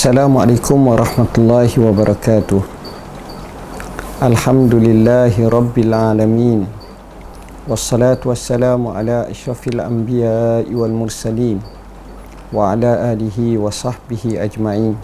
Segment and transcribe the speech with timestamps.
[0.00, 2.64] Assalamualaikum warahmatullahi wabarakatuh.
[4.24, 6.64] Alhamdulillahi rabbil alamin.
[7.68, 11.60] Wassalatu wassalamu ala ashrafil anbiya wal mursalin
[12.48, 14.96] Wa ala alihi wa sahbihi ajma'in.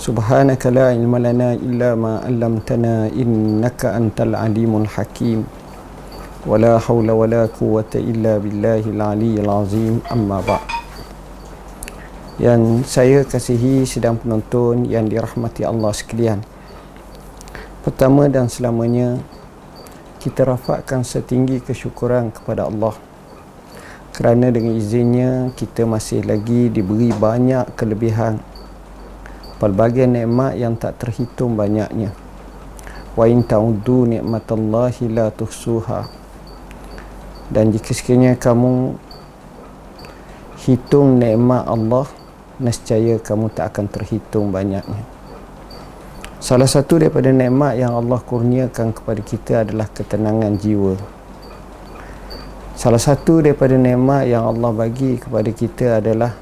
[0.00, 5.44] Subhanaka la ilma lana illa ma 'allamtana innaka antal alimul hakim.
[6.48, 10.00] Wala hawla wala quwwata illa billahil aliyyil azim.
[10.08, 10.81] Amma ba'd
[12.42, 16.42] yang saya kasihi sedang penonton yang dirahmati Allah sekalian.
[17.86, 19.22] Pertama dan selamanya
[20.18, 22.98] kita rafakkan setinggi kesyukuran kepada Allah
[24.10, 28.42] kerana dengan izinnya kita masih lagi diberi banyak kelebihan
[29.62, 32.10] pelbagai nikmat yang tak terhitung banyaknya.
[33.14, 36.10] Wa in ta'uddu ni'matallahi la tuhsuha.
[37.54, 38.98] Dan jika sekiranya kamu
[40.66, 42.10] hitung nikmat Allah
[42.62, 45.02] nescaya kamu tak akan terhitung banyaknya.
[46.42, 50.94] Salah satu daripada nikmat yang Allah kurniakan kepada kita adalah ketenangan jiwa.
[52.74, 56.34] Salah satu daripada nikmat yang Allah bagi kepada kita adalah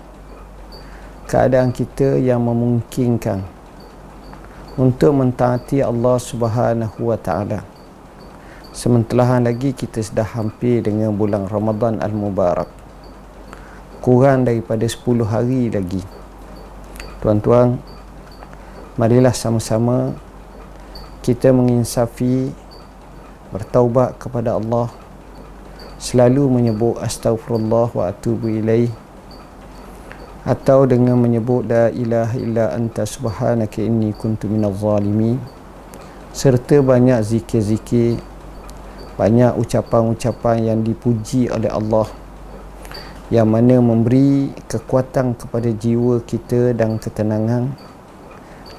[1.29, 3.45] keadaan kita yang memungkinkan
[4.81, 7.61] untuk mentaati Allah Subhanahu wa taala.
[8.73, 12.80] Sementara lagi kita sudah hampir dengan bulan Ramadan al-Mubarak
[14.01, 16.01] kurang daripada 10 hari lagi.
[17.21, 17.77] Tuan-tuan
[18.97, 20.17] marilah sama-sama
[21.21, 22.49] kita menginsafi
[23.53, 24.89] bertaubat kepada Allah
[26.01, 28.89] selalu menyebut astagfirullah wa atubu ilaih
[30.49, 35.37] atau dengan menyebut la ilaha illa anta subhanaka inni kuntu minaz zalimin
[36.33, 38.17] serta banyak zikir-zikir
[39.21, 42.09] banyak ucapan-ucapan yang dipuji oleh Allah
[43.31, 47.71] yang mana memberi kekuatan kepada jiwa kita dan ketenangan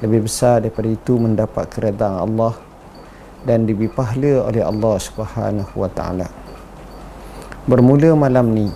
[0.03, 2.59] lebih besar daripada itu mendapat keredaan Allah
[3.47, 6.27] dan diberi pahala oleh Allah Subhanahu wa taala.
[7.63, 8.67] Bermula malam ni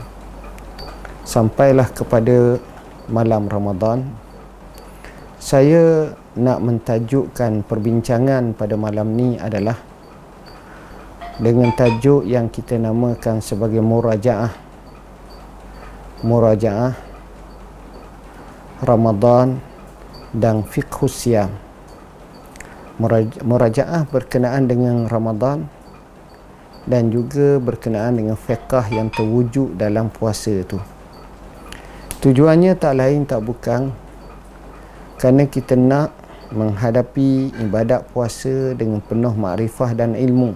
[1.28, 2.56] sampailah kepada
[3.12, 4.08] malam Ramadan
[5.44, 9.76] saya nak mentajukkan perbincangan pada malam ni adalah
[11.38, 14.65] dengan tajuk yang kita namakan sebagai murajaah
[16.24, 16.96] murajaah
[18.86, 19.60] Ramadan
[20.32, 21.52] dan fiqh siam
[23.44, 25.68] murajaah berkenaan dengan Ramadan
[26.88, 30.80] dan juga berkenaan dengan fiqh yang terwujud dalam puasa itu
[32.24, 33.92] tujuannya tak lain tak bukan
[35.20, 36.12] kerana kita nak
[36.54, 40.54] menghadapi ibadat puasa dengan penuh makrifah dan ilmu.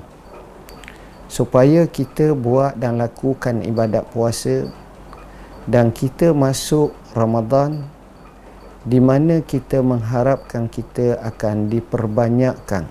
[1.30, 4.70] Supaya kita buat dan lakukan ibadat puasa
[5.70, 7.86] dan kita masuk Ramadan
[8.82, 12.90] di mana kita mengharapkan kita akan diperbanyakkan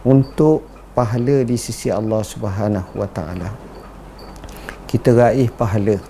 [0.00, 0.64] untuk
[0.96, 3.52] pahala di sisi Allah Subhanahu wa taala.
[4.88, 6.00] Kita raih pahala.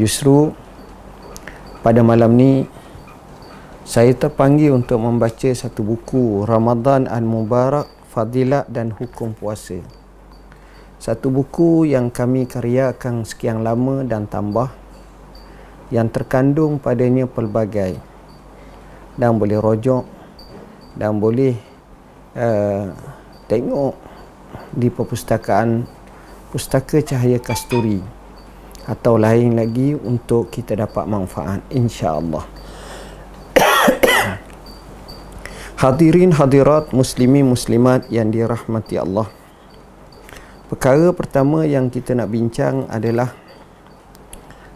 [0.00, 0.56] Justru
[1.84, 2.64] pada malam ni
[3.84, 10.03] saya terpanggil untuk membaca satu buku Ramadan Al-Mubarak Fadilat dan Hukum Puasa
[11.04, 14.72] satu buku yang kami karyakan sekian lama dan tambah
[15.92, 18.00] yang terkandung padanya pelbagai.
[19.12, 20.08] Dan boleh rojok
[20.96, 21.60] dan boleh
[22.40, 22.88] uh,
[23.44, 24.00] tengok
[24.72, 25.84] di perpustakaan
[26.48, 28.00] pustaka cahaya kasturi.
[28.88, 32.48] Atau lain lagi untuk kita dapat manfaat insya-Allah.
[35.84, 39.43] Hadirin hadirat muslimi muslimat yang dirahmati Allah
[40.64, 43.36] Perkara pertama yang kita nak bincang adalah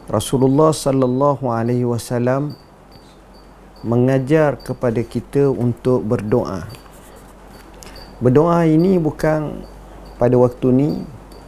[0.05, 2.53] Rasulullah sallallahu alaihi wasallam
[3.81, 6.69] mengajar kepada kita untuk berdoa.
[8.21, 9.65] Berdoa ini bukan
[10.21, 10.91] pada waktu ni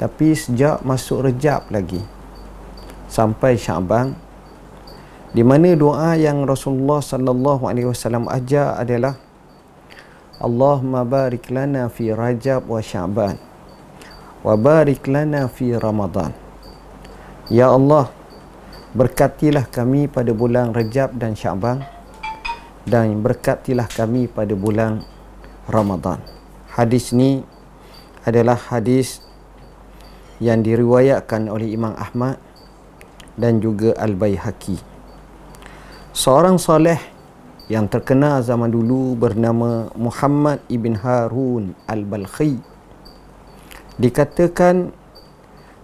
[0.01, 2.01] tapi sejak masuk Rejab lagi
[3.13, 4.17] sampai Syaban
[5.37, 9.21] di mana doa yang Rasulullah sallallahu alaihi wasallam ajar adalah
[10.41, 13.50] Allahumma barik lana fi Rajab wa Syaban
[14.41, 16.33] wa barik lana fi Ramadan.
[17.53, 18.09] Ya Allah,
[18.97, 21.85] berkatilah kami pada bulan Rejab dan Syaban
[22.89, 25.05] dan berkatilah kami pada bulan
[25.69, 26.25] Ramadan.
[26.73, 27.45] Hadis ni
[28.25, 29.21] adalah hadis
[30.41, 32.41] yang diriwayatkan oleh Imam Ahmad
[33.37, 34.81] dan juga Al-Baihaqi.
[36.17, 36.97] Seorang soleh
[37.69, 42.70] yang terkenal zaman dulu bernama Muhammad ibn Harun Al-Balkhi
[44.01, 44.97] dikatakan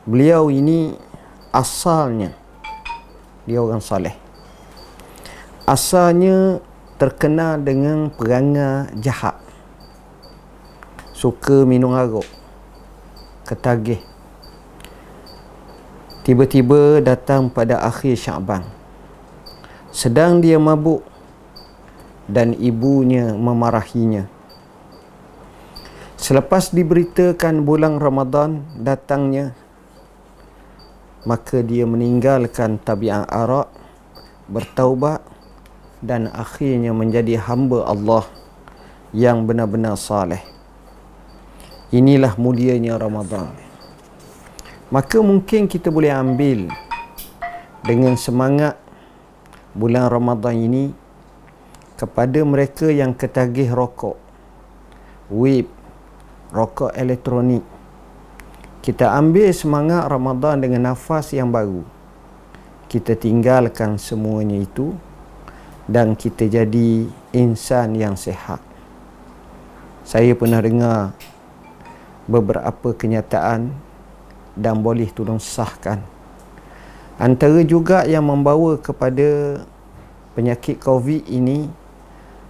[0.08, 0.96] beliau ini
[1.52, 2.32] asalnya
[3.44, 4.16] dia orang saleh.
[5.68, 6.64] Asalnya
[6.96, 9.36] terkenal dengan perangai jahat.
[11.12, 12.24] Suka minum arak
[13.44, 14.00] ketagih.
[16.26, 18.66] Tiba-tiba datang pada akhir Syaban.
[19.94, 21.06] Sedang dia mabuk
[22.26, 24.26] dan ibunya memarahinya
[26.18, 29.56] selepas diberitakan bulan Ramadan datangnya
[31.28, 33.70] maka dia meninggalkan tabiat arak
[34.50, 35.22] bertaubat
[36.00, 38.24] dan akhirnya menjadi hamba Allah
[39.14, 40.56] yang benar-benar saleh
[41.94, 43.54] Inilah mulianya Ramadan.
[44.90, 46.66] Maka mungkin kita boleh ambil
[47.86, 48.74] dengan semangat
[49.70, 50.90] bulan Ramadan ini
[51.94, 54.18] kepada mereka yang ketagih rokok,
[55.30, 55.70] web,
[56.56, 57.60] rokok elektronik.
[58.80, 61.84] Kita ambil semangat Ramadan dengan nafas yang baru.
[62.88, 64.96] Kita tinggalkan semuanya itu
[65.84, 67.04] dan kita jadi
[67.36, 68.64] insan yang sehat.
[70.06, 71.12] Saya pernah dengar
[72.24, 73.74] beberapa kenyataan
[74.56, 76.00] dan boleh tolong sahkan.
[77.18, 79.60] Antara juga yang membawa kepada
[80.38, 81.66] penyakit COVID ini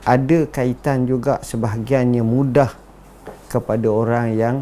[0.04, 2.85] ada kaitan juga sebahagiannya mudah
[3.46, 4.56] kepada orang yang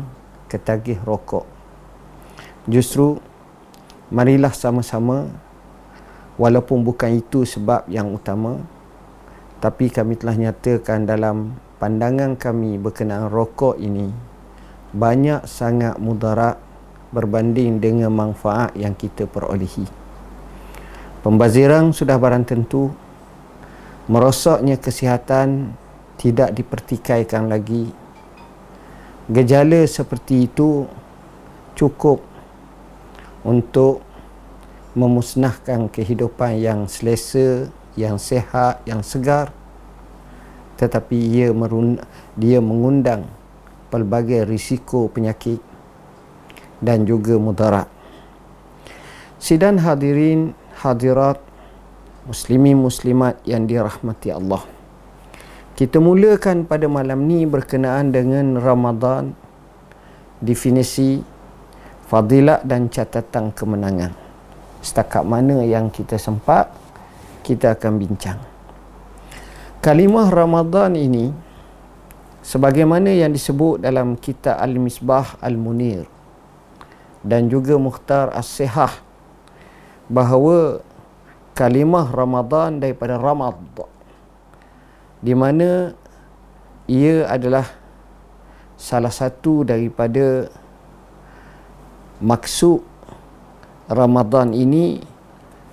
[0.46, 1.48] ketagih rokok.
[2.70, 3.20] Justru
[4.12, 5.28] marilah sama-sama
[6.38, 8.62] walaupun bukan itu sebab yang utama
[9.64, 14.12] tapi kami telah nyatakan dalam pandangan kami berkenaan rokok ini
[14.94, 16.60] banyak sangat mudarat
[17.10, 19.86] berbanding dengan manfaat yang kita perolehi.
[21.22, 22.92] Pembaziran sudah barang tentu
[24.10, 25.72] merosaknya kesihatan
[26.20, 27.88] tidak dipertikaikan lagi.
[29.24, 30.84] Gejala seperti itu
[31.72, 32.20] cukup
[33.44, 34.04] untuk
[34.92, 39.50] memusnahkan kehidupan yang selesa, yang sehat, yang segar
[40.74, 42.02] tetapi ia merun-
[42.34, 43.30] dia mengundang
[43.88, 45.62] pelbagai risiko penyakit
[46.82, 47.88] dan juga mudarat.
[49.38, 51.38] Sidan hadirin hadirat
[52.26, 54.73] muslimin muslimat yang dirahmati Allah.
[55.74, 59.34] Kita mulakan pada malam ni berkenaan dengan Ramadan
[60.38, 61.18] definisi
[62.06, 64.14] fadilat dan catatan kemenangan.
[64.78, 66.70] Setakat mana yang kita sempat
[67.42, 68.38] kita akan bincang.
[69.82, 71.34] Kalimah Ramadan ini
[72.38, 76.06] sebagaimana yang disebut dalam kitab Al-Misbah Al-Munir
[77.26, 78.94] dan juga Mukhtar As-Sihah
[80.06, 80.86] bahawa
[81.58, 83.58] kalimah Ramadan daripada Ramad
[85.24, 85.96] di mana
[86.84, 87.64] ia adalah
[88.76, 90.52] salah satu daripada
[92.20, 92.84] maksud
[93.88, 95.00] Ramadan ini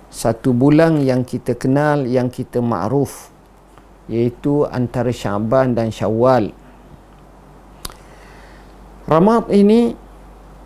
[0.08, 3.28] satu bulan yang kita kenal yang kita makruf
[4.08, 6.62] iaitu antara Syaban dan Syawal
[9.02, 9.98] Ramat ini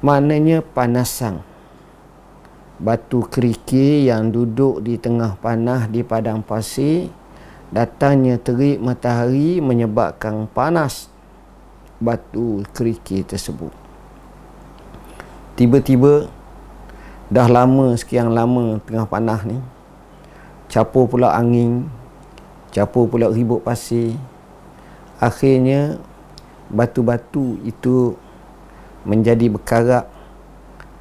[0.04, 1.40] maknanya panasan.
[2.76, 7.08] Batu kerikil yang duduk di tengah panah di padang pasir
[7.72, 11.10] datangnya terik matahari menyebabkan panas
[11.98, 13.72] batu kerikil tersebut.
[15.56, 16.28] Tiba-tiba
[17.32, 19.58] dah lama sekian lama tengah panah ni
[20.70, 21.90] capur pula angin
[22.70, 24.14] capur pula ribut pasir
[25.18, 25.98] akhirnya
[26.70, 28.18] batu-batu itu
[29.06, 30.10] menjadi berkarak,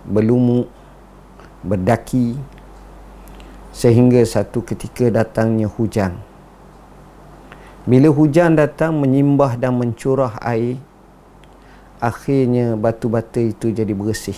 [0.06, 0.70] berlumuk,
[1.66, 2.38] berdaki
[3.74, 6.16] sehingga satu ketika datangnya hujan.
[7.86, 10.82] Bila hujan datang menyimbah dan mencurah air,
[12.02, 14.38] akhirnya batu-batu itu jadi bersih.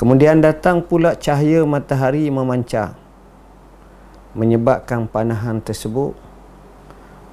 [0.00, 2.96] Kemudian datang pula cahaya matahari memancar
[4.32, 6.16] menyebabkan panahan tersebut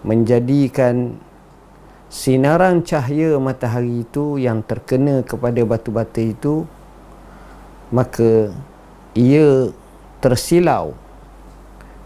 [0.04, 1.16] menjadikan
[2.12, 6.56] sinaran cahaya matahari itu yang terkena kepada batu-batu itu
[7.90, 8.52] maka
[9.16, 9.72] ia
[10.20, 10.94] tersilau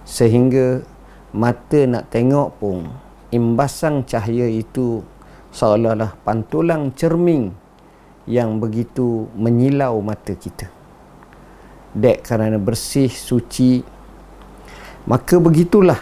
[0.05, 0.85] sehingga
[1.33, 2.85] mata nak tengok pun
[3.33, 5.01] imbasan cahaya itu
[5.49, 7.49] seolah-olah pantulang cermin
[8.29, 10.69] yang begitu menyilau mata kita.
[11.93, 13.81] Dek kerana bersih suci
[15.09, 15.99] maka begitulah.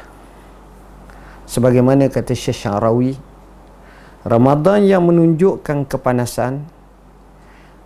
[1.48, 3.12] Sebagaimana kata Syekh Syarawi
[4.24, 6.64] Ramadan yang menunjukkan kepanasan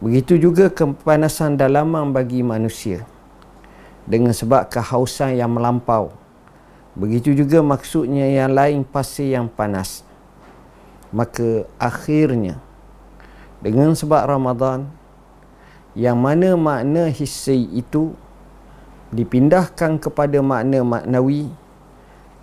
[0.04, 3.08] begitu juga kepanasan dalaman bagi manusia
[4.06, 6.14] dengan sebab kehausan yang melampau
[6.96, 10.02] begitu juga maksudnya yang lain pasir yang panas.
[11.12, 12.60] Maka akhirnya
[13.60, 14.90] dengan sebab Ramadan
[15.96, 18.12] yang mana makna hissi itu
[19.16, 21.48] dipindahkan kepada makna maknawi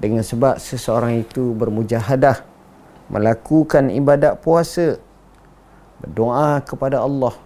[0.00, 2.40] dengan sebab seseorang itu bermujahadah
[3.12, 4.96] melakukan ibadat puasa
[6.00, 7.36] berdoa kepada Allah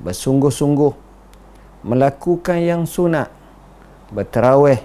[0.00, 0.96] bersungguh-sungguh
[1.84, 3.28] melakukan yang sunat
[4.08, 4.80] berterawih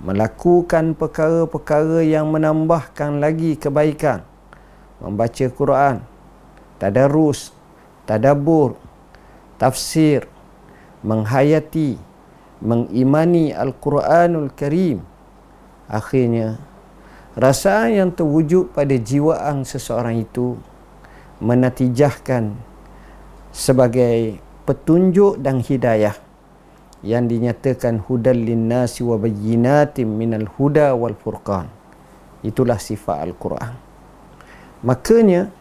[0.00, 4.20] melakukan perkara-perkara yang menambahkan lagi kebaikan.
[5.00, 5.96] Membaca Quran
[6.76, 7.52] tadarus
[8.04, 8.76] tadabbur
[9.56, 10.28] tafsir
[11.00, 11.96] menghayati
[12.60, 15.04] mengimani Al-Quranul Karim.
[15.86, 16.58] Akhirnya
[17.36, 20.56] rasa yang terwujud pada jiwaan seseorang itu
[21.38, 22.56] menatijahkan
[23.52, 26.25] sebagai petunjuk dan hidayah
[27.06, 31.70] yang dinyatakan hudal linnasi wa bayyinatin minal huda wal furqan.
[32.42, 33.78] Itulah sifat al-Quran.
[34.82, 35.54] Makanya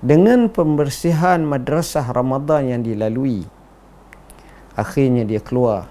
[0.00, 3.44] dengan pembersihan madrasah Ramadan yang dilalui
[4.76, 5.88] akhirnya dia keluar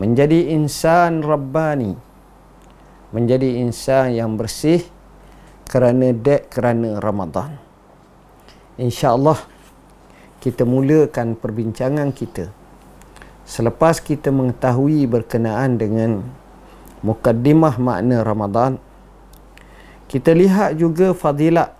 [0.00, 1.92] menjadi insan rabbani
[3.12, 4.80] menjadi insan yang bersih
[5.68, 7.60] kerana dek kerana Ramadan.
[8.80, 9.36] Insya-Allah
[10.40, 12.61] kita mulakan perbincangan kita
[13.52, 16.24] selepas kita mengetahui berkenaan dengan
[17.04, 18.80] mukaddimah makna Ramadan.
[20.08, 21.76] Kita lihat juga fadilat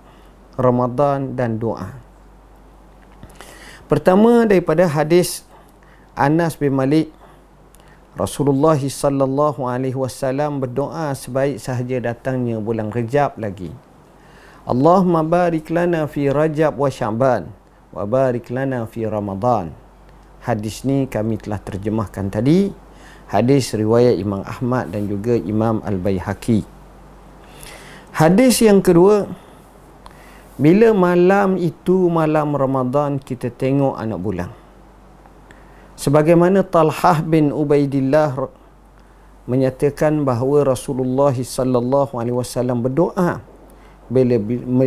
[0.60, 1.96] Ramadan dan doa.
[3.88, 5.48] Pertama daripada hadis
[6.12, 7.08] Anas bin Malik
[8.12, 13.72] Rasulullah sallallahu alaihi wasallam berdoa sebaik sahaja datangnya bulan Rejab lagi.
[14.68, 17.48] Allahumma barik lana fi Rajab wa Sya'ban
[17.96, 19.81] wa barik lana fi Ramadan.
[20.42, 22.74] Hadis ni kami telah terjemahkan tadi.
[23.30, 26.66] Hadis riwayat Imam Ahmad dan juga Imam Al-Baihaqi.
[28.12, 29.24] Hadis yang kedua
[30.60, 34.50] bila malam itu malam Ramadan kita tengok anak bulan
[35.96, 38.36] sebagaimana Talhah bin Ubaidillah
[39.48, 43.40] menyatakan bahawa Rasulullah sallallahu alaihi wasallam berdoa
[44.10, 44.38] bila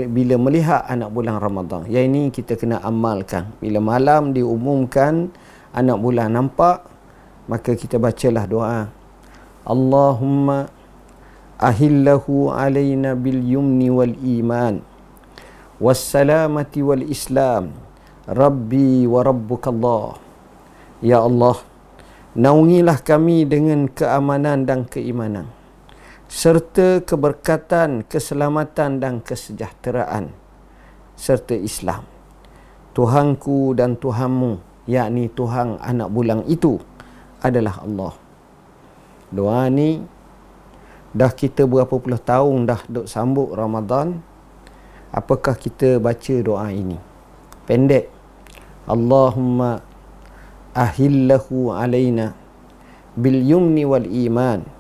[0.08, 1.88] bila melihat anak bulan Ramadan.
[1.88, 3.52] Yang ini kita kena amalkan.
[3.64, 5.32] Bila malam diumumkan
[5.72, 6.84] anak bulan nampak,
[7.48, 8.82] maka kita bacalah doa.
[9.66, 10.70] Allahumma
[11.62, 14.84] ahillahu alaina bil yumni wal iman
[15.80, 17.74] was salamati wal islam
[18.30, 20.22] rabbi wa rabbuka Allah
[21.04, 21.60] Ya Allah,
[22.34, 25.55] naungilah kami dengan keamanan dan keimanan
[26.26, 30.34] serta keberkatan, keselamatan dan kesejahteraan
[31.16, 32.04] serta Islam.
[32.96, 36.80] Tuhanku dan Tuhanmu, yakni Tuhan anak bulan itu
[37.44, 38.14] adalah Allah.
[39.30, 40.00] Doa ni
[41.16, 44.20] dah kita berapa puluh tahun dah duk sambut Ramadan.
[45.16, 47.00] Apakah kita baca doa ini?
[47.64, 48.12] Pendek.
[48.86, 49.80] Allahumma
[50.76, 52.36] ahillahu alaina
[53.16, 54.75] bil yumni wal iman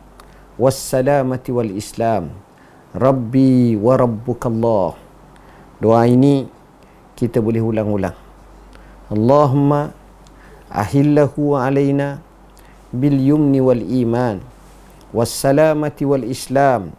[6.08, 6.48] ini
[7.20, 8.16] kita boleh ulang-ulang.
[9.12, 9.92] Allahumma
[10.72, 12.24] ahillahu alaina
[12.96, 14.40] bil yumni wal iman.
[15.12, 16.96] Was salamati wal islam.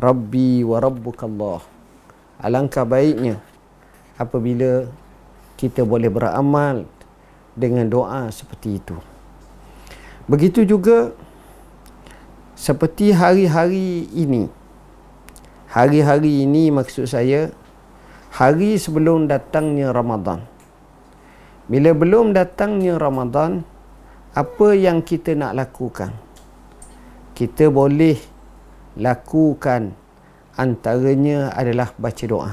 [0.00, 1.60] Rabbi wa rabbukallah.
[2.40, 3.36] Alangkah baiknya
[4.16, 4.88] apabila
[5.60, 6.88] kita boleh beramal
[7.52, 8.96] dengan doa seperti itu.
[10.24, 11.12] Begitu juga
[12.54, 14.50] seperti hari-hari ini.
[15.70, 17.50] Hari-hari ini maksud saya
[18.30, 20.46] hari sebelum datangnya Ramadan.
[21.66, 23.66] Bila belum datangnya Ramadan,
[24.34, 26.14] apa yang kita nak lakukan?
[27.34, 28.18] Kita boleh
[28.98, 29.90] lakukan
[30.54, 32.52] antaranya adalah baca doa.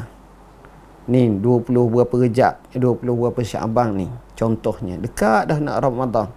[1.10, 4.08] Ni 20 berapa rejab, 20 berapa syabang ni
[4.42, 6.34] contohnya dekat dah nak Ramadan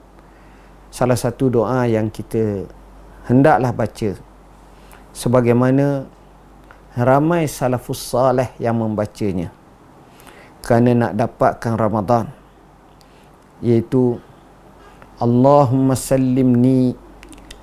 [0.92, 2.68] salah satu doa yang kita
[3.26, 4.16] hendaklah baca.
[5.14, 6.08] Sebagaimana
[6.96, 9.50] ramai salafus salih yang membacanya.
[10.64, 12.26] Kerana nak dapatkan Ramadan.
[13.60, 14.18] Iaitu
[15.20, 16.96] Allahumma sallimni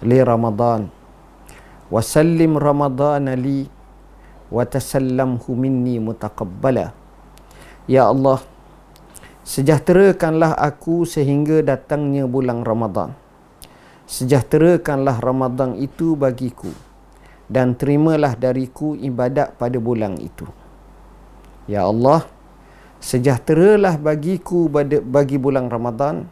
[0.01, 0.88] li Ramadan.
[1.91, 3.68] Wa sallim Ramadan li
[4.48, 6.96] wa tasallamhu minni mutaqabbala.
[7.89, 8.39] Ya Allah
[9.41, 13.18] Sejahterakanlah aku sehingga datangnya bulan Ramadan.
[14.12, 16.68] Sejahterakanlah Ramadan itu bagiku
[17.48, 20.44] dan terimalah dariku ibadat pada bulan itu.
[21.63, 22.27] Ya Allah,
[23.00, 24.68] sejahteralah bagiku
[25.08, 26.27] bagi bulan Ramadan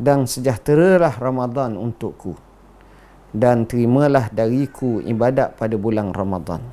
[0.00, 2.40] dan sejahteralah Ramadan untukku
[3.36, 6.64] dan terimalah dariku ibadat pada bulan Ramadan.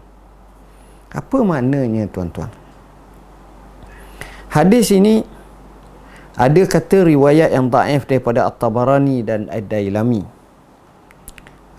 [1.12, 2.48] Apa maknanya tuan-tuan?
[4.48, 5.28] Hadis ini
[6.36, 10.24] ada kata riwayat yang daif daripada At-Tabarani dan Ad-Dailami.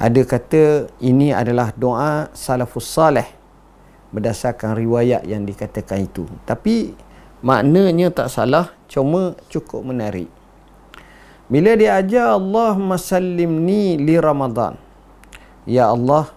[0.03, 3.25] ada kata ini adalah doa salafus salih
[4.11, 6.27] berdasarkan riwayat yang dikatakan itu.
[6.43, 6.91] Tapi
[7.41, 10.27] maknanya tak salah cuma cukup menarik.
[11.47, 14.75] Bila dia ajar Allah masallimni li Ramadan.
[15.71, 16.35] Ya Allah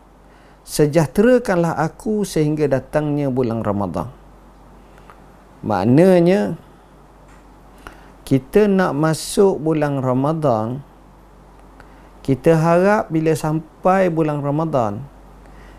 [0.62, 4.14] sejahterakanlah aku sehingga datangnya bulan Ramadan.
[5.66, 6.62] Maknanya
[8.26, 10.82] kita nak masuk bulan Ramadan
[12.26, 15.06] kita harap bila sampai bulan Ramadan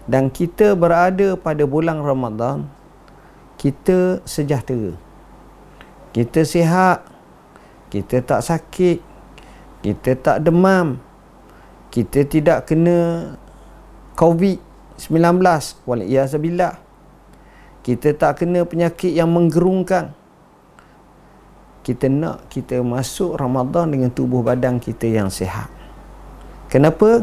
[0.06, 2.70] dan kita berada pada bulan Ramadan
[3.58, 4.94] kita sejahtera.
[6.14, 7.02] Kita sihat
[7.90, 8.98] kita tak sakit
[9.82, 10.98] kita tak demam
[11.94, 13.30] kita tidak kena
[14.18, 15.38] COVID-19
[15.86, 16.82] walaiyazabillah
[17.86, 20.10] kita tak kena penyakit yang menggerungkan
[21.86, 25.76] kita nak kita masuk Ramadan dengan tubuh badan kita yang sihat
[26.66, 27.22] Kenapa?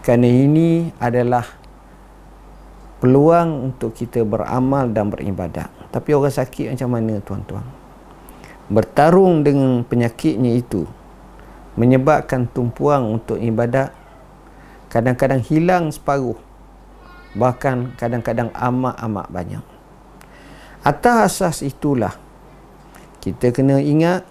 [0.00, 1.42] Kerana ini adalah
[3.02, 5.68] peluang untuk kita beramal dan beribadat.
[5.90, 7.66] Tapi orang sakit macam mana tuan-tuan?
[8.70, 10.86] Bertarung dengan penyakitnya itu
[11.74, 13.90] menyebabkan tumpuan untuk ibadat
[14.90, 16.38] kadang-kadang hilang separuh
[17.34, 19.64] bahkan kadang-kadang amat-amat banyak.
[20.86, 22.14] Atas asas itulah
[23.20, 24.24] kita kena ingat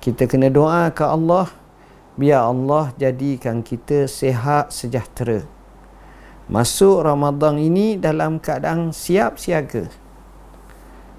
[0.00, 1.48] kita kena doa ke Allah
[2.16, 5.44] biar Allah jadikan kita sehat sejahtera.
[6.44, 9.88] Masuk Ramadan ini dalam keadaan siap siaga.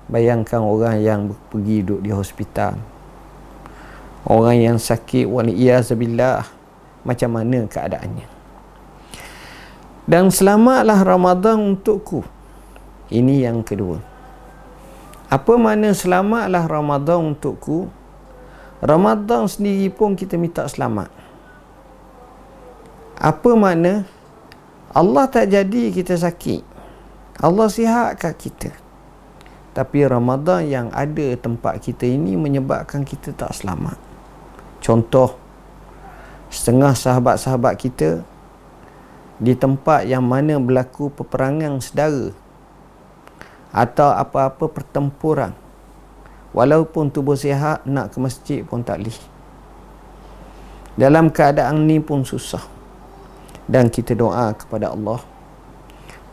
[0.05, 2.77] Bayangkan orang yang pergi duduk di hospital.
[4.25, 6.45] Orang yang sakit waliyazabillah
[7.05, 8.27] macam mana keadaannya?
[10.05, 12.22] Dan selamatlah Ramadan untukku.
[13.10, 14.14] Ini yang kedua
[15.25, 17.89] apa makna selamatlah Ramadan untukku
[18.85, 21.09] Ramadan sendiri pun kita minta selamat.
[23.17, 24.05] Apa makna?
[24.93, 26.61] Allah tak jadi kita sakit.
[27.41, 28.69] Allah sihatkan kita.
[29.73, 33.97] Tapi Ramadan yang ada tempat kita ini menyebabkan kita tak selamat.
[34.85, 35.33] Contoh,
[36.53, 38.21] setengah sahabat-sahabat kita
[39.41, 42.31] di tempat yang mana berlaku peperangan sedara
[43.75, 45.51] atau apa-apa pertempuran.
[46.55, 49.19] Walaupun tubuh sihat nak ke masjid pun tak boleh.
[50.95, 52.63] Dalam keadaan ni pun susah.
[53.67, 55.19] Dan kita doa kepada Allah.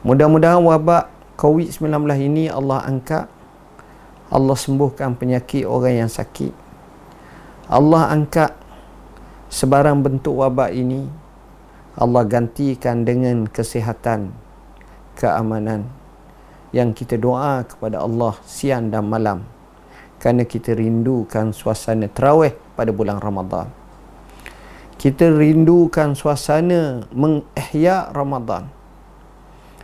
[0.06, 1.90] Mudah-mudahan wabak COVID-19
[2.22, 3.26] ini Allah angkat.
[4.30, 6.54] Allah sembuhkan penyakit orang yang sakit.
[7.66, 8.54] Allah angkat
[9.50, 11.10] sebarang bentuk wabak ini.
[11.98, 14.30] Allah gantikan dengan kesihatan
[15.18, 16.01] keamanan
[16.72, 19.44] yang kita doa kepada Allah siang dan malam
[20.16, 23.68] kerana kita rindukan suasana terawih pada bulan Ramadan.
[24.94, 28.70] Kita rindukan suasana mengihya Ramadan.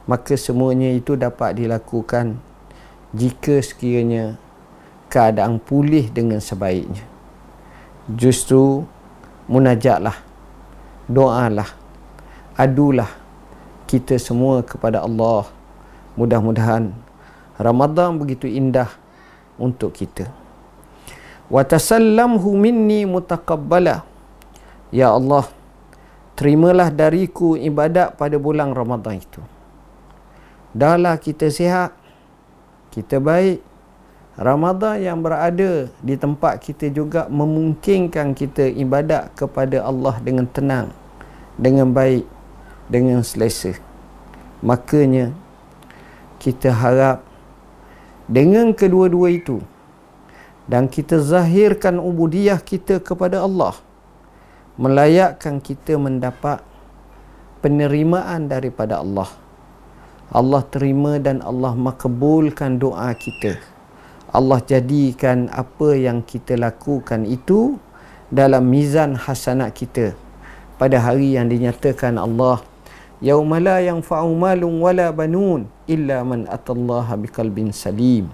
[0.07, 2.39] Maka semuanya itu dapat dilakukan
[3.11, 4.39] jika sekiranya
[5.11, 7.03] keadaan pulih dengan sebaiknya.
[8.07, 8.87] Justru
[9.51, 10.17] munajatlah,
[11.11, 11.67] doalah,
[12.55, 13.11] adulah
[13.91, 15.58] kita semua kepada Allah.
[16.19, 16.91] Mudah-mudahan
[17.55, 18.91] Ramadan begitu indah
[19.55, 20.27] untuk kita.
[21.47, 24.03] Wa tasallamhu minni mutaqabbala.
[24.91, 25.47] Ya Allah,
[26.35, 29.39] terimalah dariku ibadat pada bulan Ramadan itu.
[30.75, 31.95] Dahlah kita sihat,
[32.91, 33.63] kita baik.
[34.39, 40.95] Ramadan yang berada di tempat kita juga memungkinkan kita ibadat kepada Allah dengan tenang,
[41.59, 42.23] dengan baik,
[42.87, 43.75] dengan selesa.
[44.63, 45.35] Makanya
[46.39, 47.27] kita harap
[48.31, 49.59] dengan kedua-dua itu
[50.69, 53.77] dan kita zahirkan ubudiyah kita kepada Allah
[54.79, 56.63] melayakkan kita mendapat
[57.59, 59.27] penerimaan daripada Allah.
[60.29, 63.59] Allah terima dan Allah makbulkan doa kita.
[64.29, 67.81] Allah jadikan apa yang kita lakukan itu
[68.29, 70.13] dalam mizan hasanat kita.
[70.77, 72.63] Pada hari yang dinyatakan Allah
[73.19, 78.29] yauma la yanfa'u malun wala banun illa man atallaha biqalbin salim.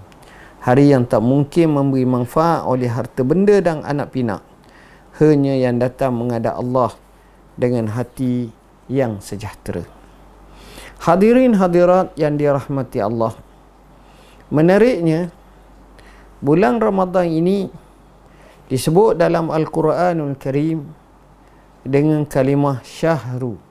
[0.61, 4.43] Hari yang tak mungkin memberi manfaat oleh harta benda dan anak pinak.
[5.17, 6.91] Hanya yang datang menghadap Allah
[7.55, 8.51] dengan hati
[8.91, 9.87] yang sejahtera.
[10.99, 13.33] Hadirin hadirat yang dirahmati Allah.
[14.51, 15.31] Menariknya
[16.43, 17.71] bulan Ramadan ini
[18.67, 20.85] disebut dalam Al-Quranul Karim
[21.85, 23.64] dengan kalimah syahru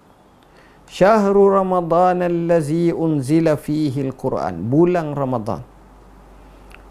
[0.94, 4.62] Syahrul Ramadan allazi unzila fihi al-Quran.
[4.70, 5.66] Bulan Ramadan.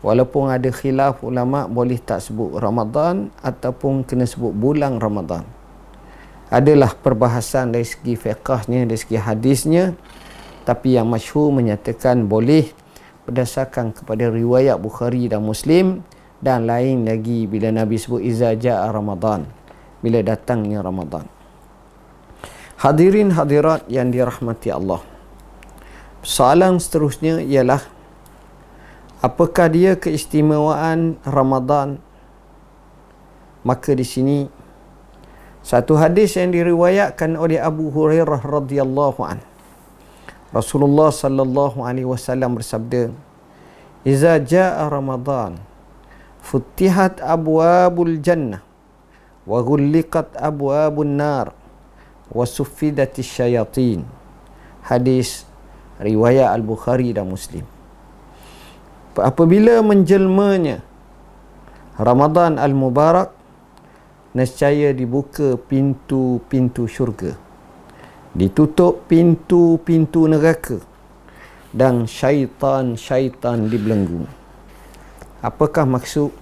[0.04, 5.48] Walaupun ada khilaf ulama boleh tak sebut Ramadan ataupun kena sebut bulan Ramadan.
[6.54, 9.98] adalah perbahasan dari segi fiqahnya dari segi hadisnya
[10.70, 12.70] tapi yang masyhur menyatakan boleh
[13.26, 16.06] berdasarkan kepada riwayat Bukhari dan Muslim
[16.46, 19.50] dan lain lagi bila Nabi sebut iza jaa Ramadan
[20.06, 21.26] bila datangnya Ramadan
[22.84, 25.00] Hadirin hadirat yang dirahmati Allah.
[26.19, 27.80] Soalan seterusnya ialah
[29.24, 32.04] apakah dia keistimewaan Ramadan?
[33.63, 34.52] Maka di sini
[35.63, 39.39] satu hadis yang diriwayatkan oleh Abu Hurairah radhiyallahu an.
[40.52, 43.15] Rasulullah sallallahu alaihi wasallam bersabda,
[44.04, 45.56] "Iza jaa Ramadan,
[46.43, 48.60] futihat abwabul jannah
[49.48, 51.62] wa ghulliqat abwabun nar
[52.30, 54.06] wa suffidat syayatin."
[54.86, 55.48] Hadis
[56.00, 57.64] riwayat Al-Bukhari dan Muslim.
[59.20, 60.82] Apabila menjelmanya
[62.00, 63.30] Ramadan al-Mubarak
[64.34, 67.38] nescaya dibuka pintu-pintu syurga
[68.34, 70.82] ditutup pintu-pintu neraka
[71.70, 74.26] dan syaitan-syaitan dibelenggu
[75.38, 76.34] apakah maksud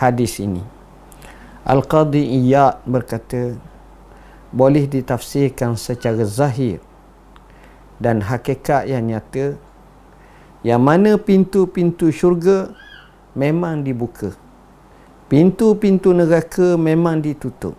[0.00, 0.64] hadis ini
[1.68, 3.52] Al-Qadhi Iyad berkata
[4.50, 6.80] boleh ditafsirkan secara zahir
[8.00, 9.60] dan hakikat yang nyata
[10.64, 12.72] yang mana pintu-pintu syurga
[13.36, 14.34] memang dibuka
[15.28, 17.76] Pintu-pintu neraka memang ditutup.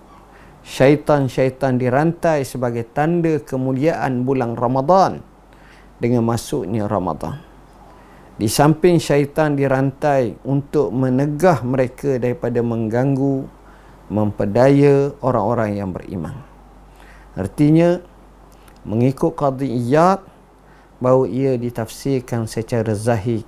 [0.62, 5.18] Syaitan-syaitan dirantai sebagai tanda kemuliaan bulan Ramadan
[5.98, 7.42] dengan masuknya Ramadan.
[8.38, 13.50] Di samping syaitan dirantai untuk menegah mereka daripada mengganggu,
[14.14, 16.49] mempedaya orang-orang yang beriman.
[17.40, 18.04] Artinya,
[18.84, 20.20] mengikut qadiyat
[21.00, 23.48] bahawa ia ditafsirkan secara zahir.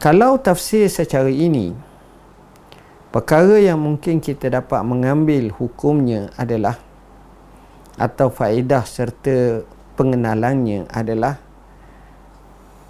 [0.00, 1.76] Kalau tafsir secara ini
[3.12, 6.80] perkara yang mungkin kita dapat mengambil hukumnya adalah
[8.00, 11.40] atau faedah serta pengenalannya adalah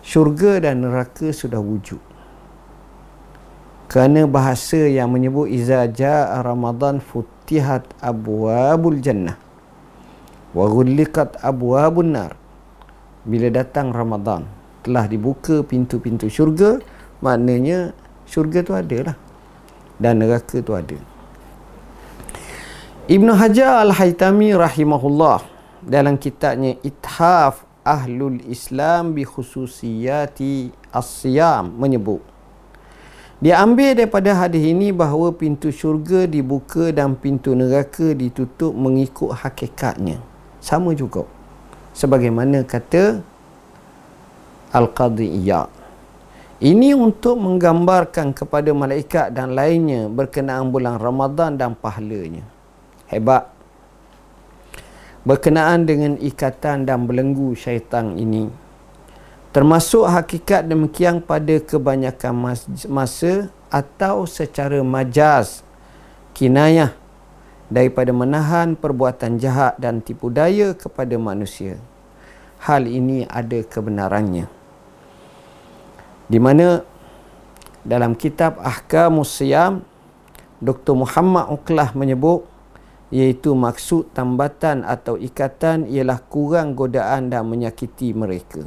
[0.03, 2.01] syurga dan neraka sudah wujud.
[3.87, 6.99] Kerana bahasa yang menyebut iza jaa ramadan
[7.45, 9.37] futihat abwabul jannah
[10.57, 12.33] wa ghulliqat abwabun nar.
[13.29, 14.49] Bila datang ramadan
[14.81, 16.81] telah dibuka pintu-pintu syurga
[17.21, 17.93] maknanya
[18.25, 19.17] syurga tu ada lah
[20.01, 20.97] dan neraka tu ada.
[23.13, 25.45] Ibn Hajar Al-Haytami rahimahullah
[25.85, 32.25] dalam kitabnya Ithaf Ahlul Islam bi khususiyati as-siyam menyebut
[33.45, 40.17] dia ambil daripada hadis ini bahawa pintu syurga dibuka dan pintu neraka ditutup mengikut hakikatnya
[40.65, 41.29] sama juga
[41.93, 43.21] sebagaimana kata
[44.73, 45.85] Al-Qadhi Iyad
[46.65, 52.41] ini untuk menggambarkan kepada malaikat dan lainnya berkenaan bulan Ramadan dan pahalanya.
[53.11, 53.53] Hebat.
[55.29, 58.49] Berkenaan dengan ikatan dan belenggu syaitan ini.
[59.55, 62.59] Termasuk hakikat demikian pada kebanyakan
[62.91, 65.63] masa atau secara majaz
[66.35, 66.91] kinayah
[67.71, 71.79] daripada menahan perbuatan jahat dan tipu daya kepada manusia.
[72.59, 74.65] Hal ini ada kebenarannya
[76.25, 76.81] di mana
[77.85, 79.85] dalam kitab Ahkamus Siyam
[80.59, 80.97] Dr.
[80.97, 82.49] Muhammad Uklah menyebut
[83.13, 88.65] iaitu maksud tambatan atau ikatan ialah kurang godaan dan menyakiti mereka.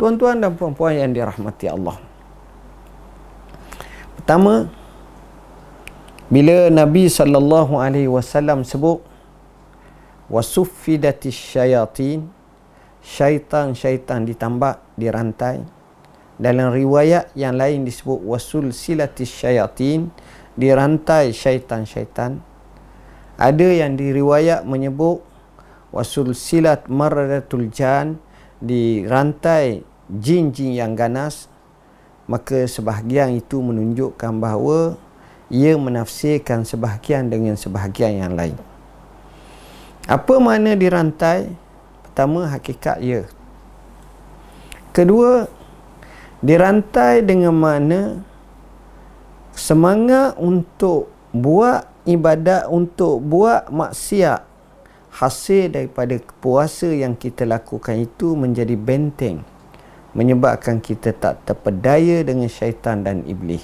[0.00, 2.00] Tuan-tuan dan puan-puan yang dirahmati Allah.
[4.16, 4.72] Pertama,
[6.32, 9.04] bila Nabi sallallahu alaihi wasallam sebut
[10.32, 12.32] wasuffidatis syayatin
[13.04, 15.66] syaitan-syaitan ditambak dirantai
[16.40, 20.08] dalam riwayat yang lain disebut wasul silatis syayatin
[20.56, 22.40] dirantai syaitan-syaitan
[23.36, 25.20] ada yang diriwayat menyebut
[25.92, 28.16] wasul silat maradatul jan
[28.60, 31.48] dirantai jin-jin yang ganas
[32.30, 34.94] maka sebahagian itu menunjukkan bahawa
[35.50, 38.54] ia menafsirkan sebahagian dengan sebahagian yang lain.
[40.06, 41.50] Apa makna dirantai?
[42.06, 43.26] Pertama hakikat ia.
[44.94, 45.50] Kedua
[46.38, 48.22] dirantai dengan mana
[49.54, 54.49] semangat untuk buat ibadat untuk buat maksiat
[55.10, 59.42] hasil daripada puasa yang kita lakukan itu menjadi benteng
[60.10, 63.62] menyebabkan kita tak terpedaya dengan syaitan dan iblis.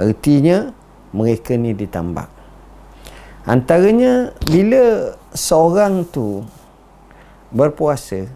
[0.00, 0.72] Artinya
[1.16, 2.36] mereka ni ditambah
[3.46, 6.42] antaranya bila seorang tu
[7.54, 8.26] berpuasa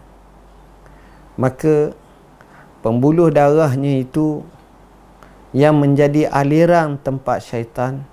[1.35, 1.91] maka
[2.79, 4.41] pembuluh darahnya itu
[5.51, 8.07] yang menjadi aliran tempat syaitan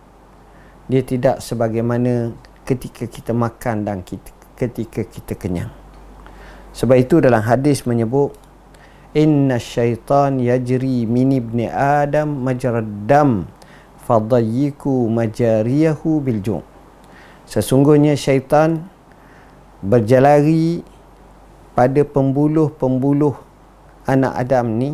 [0.90, 2.34] dia tidak sebagaimana
[2.68, 4.28] ketika kita makan dan kita,
[4.60, 5.72] ketika kita kenyang.
[6.76, 8.36] Sebab itu dalam hadis menyebut
[9.16, 13.48] inna syaitan yajri min ibni adam majrad dam
[14.04, 16.60] fadayyiku majariyahu bilju'
[17.48, 18.84] sesungguhnya syaitan
[19.80, 20.84] berjalari
[21.72, 23.32] pada pembuluh-pembuluh
[24.04, 24.90] anak Adam ni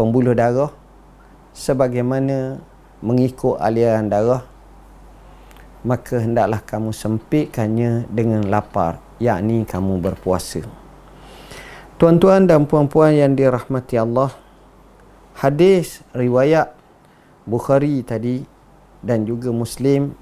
[0.00, 0.72] pembuluh darah
[1.52, 2.56] sebagaimana
[3.04, 4.47] mengikut aliran darah
[5.86, 10.62] maka hendaklah kamu sempitkannya dengan lapar yakni kamu berpuasa.
[11.98, 14.30] Tuan-tuan dan puan-puan yang dirahmati Allah
[15.38, 16.74] hadis riwayat
[17.48, 18.44] Bukhari tadi
[19.02, 20.14] dan juga Muslim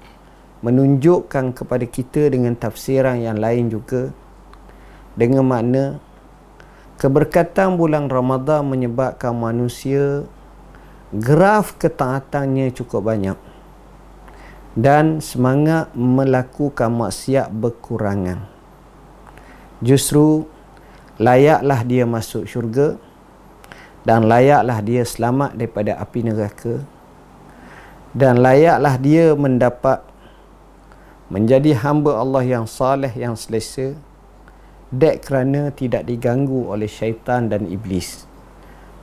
[0.65, 4.09] menunjukkan kepada kita dengan tafsiran yang lain juga
[5.13, 6.01] dengan makna
[6.97, 10.25] keberkatan bulan Ramadan menyebabkan manusia
[11.13, 13.37] graf ketaatannya cukup banyak
[14.77, 18.45] dan semangat melakukan maksiat berkurangan.
[19.81, 20.45] Justru
[21.17, 22.93] layaklah dia masuk syurga
[24.05, 26.85] dan layaklah dia selamat daripada api neraka
[28.13, 30.05] dan layaklah dia mendapat
[31.33, 33.97] menjadi hamba Allah yang saleh yang selesa.
[34.87, 38.23] Dek kerana tidak diganggu oleh syaitan dan iblis.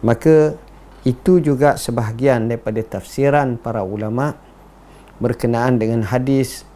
[0.00, 0.56] Maka
[1.04, 4.32] itu juga sebahagian daripada tafsiran para ulama
[5.18, 6.66] berkenaan dengan hadis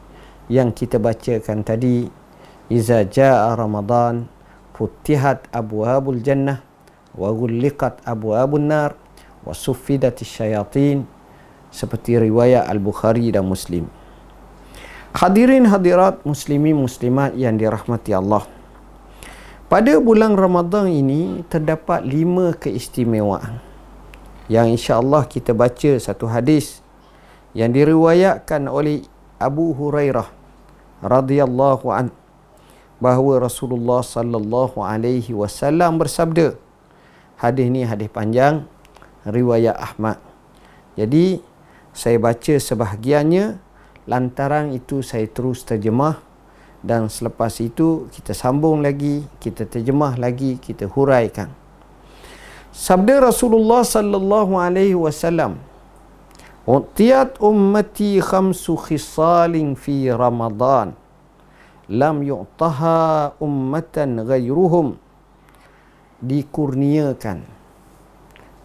[0.50, 2.08] yang kita bacakan tadi
[2.68, 4.28] iza jaa ramadan
[4.78, 6.62] futihat abwabul jannah
[7.18, 8.94] wa ghulliqat abwabun nar
[9.42, 11.02] wa suffidat syayatin
[11.74, 13.90] seperti riwayat al-bukhari dan muslim
[15.18, 18.44] Hadirin hadirat muslimi muslimat yang dirahmati Allah.
[19.66, 23.58] Pada bulan Ramadan ini terdapat lima keistimewaan.
[24.52, 26.84] Yang insya-Allah kita baca satu hadis
[27.52, 29.04] yang diriwayatkan oleh
[29.38, 30.28] Abu Hurairah
[31.04, 32.10] radhiyallahu an
[32.98, 36.58] bahawa Rasulullah sallallahu alaihi wasallam bersabda.
[37.38, 38.66] Hadis ini hadis panjang
[39.22, 40.18] riwayat Ahmad.
[40.98, 41.38] Jadi
[41.94, 43.58] saya baca sebahagiannya
[44.10, 46.18] lantaran itu saya terus terjemah
[46.80, 51.50] dan selepas itu kita sambung lagi kita terjemah lagi kita huraikan
[52.70, 55.58] sabda Rasulullah sallallahu alaihi wasallam
[56.68, 60.92] Utiyat ummati khamsu khisalin fi Ramadan.
[61.88, 65.00] Lam yu'taha ummatan ghairuhum
[66.20, 67.48] dikurniakan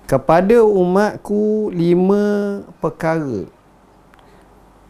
[0.04, 3.48] kepada umatku lima perkara.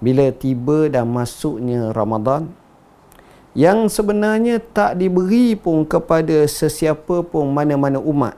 [0.02, 2.49] Bila tiba dan masuknya Ramadan
[3.54, 8.34] yang sebenarnya tak diberi pun kepada sesiapa pun mana-mana umat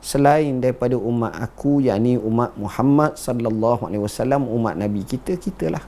[0.00, 5.84] selain daripada umat aku yakni umat Muhammad sallallahu alaihi wasallam umat nabi kita kitalah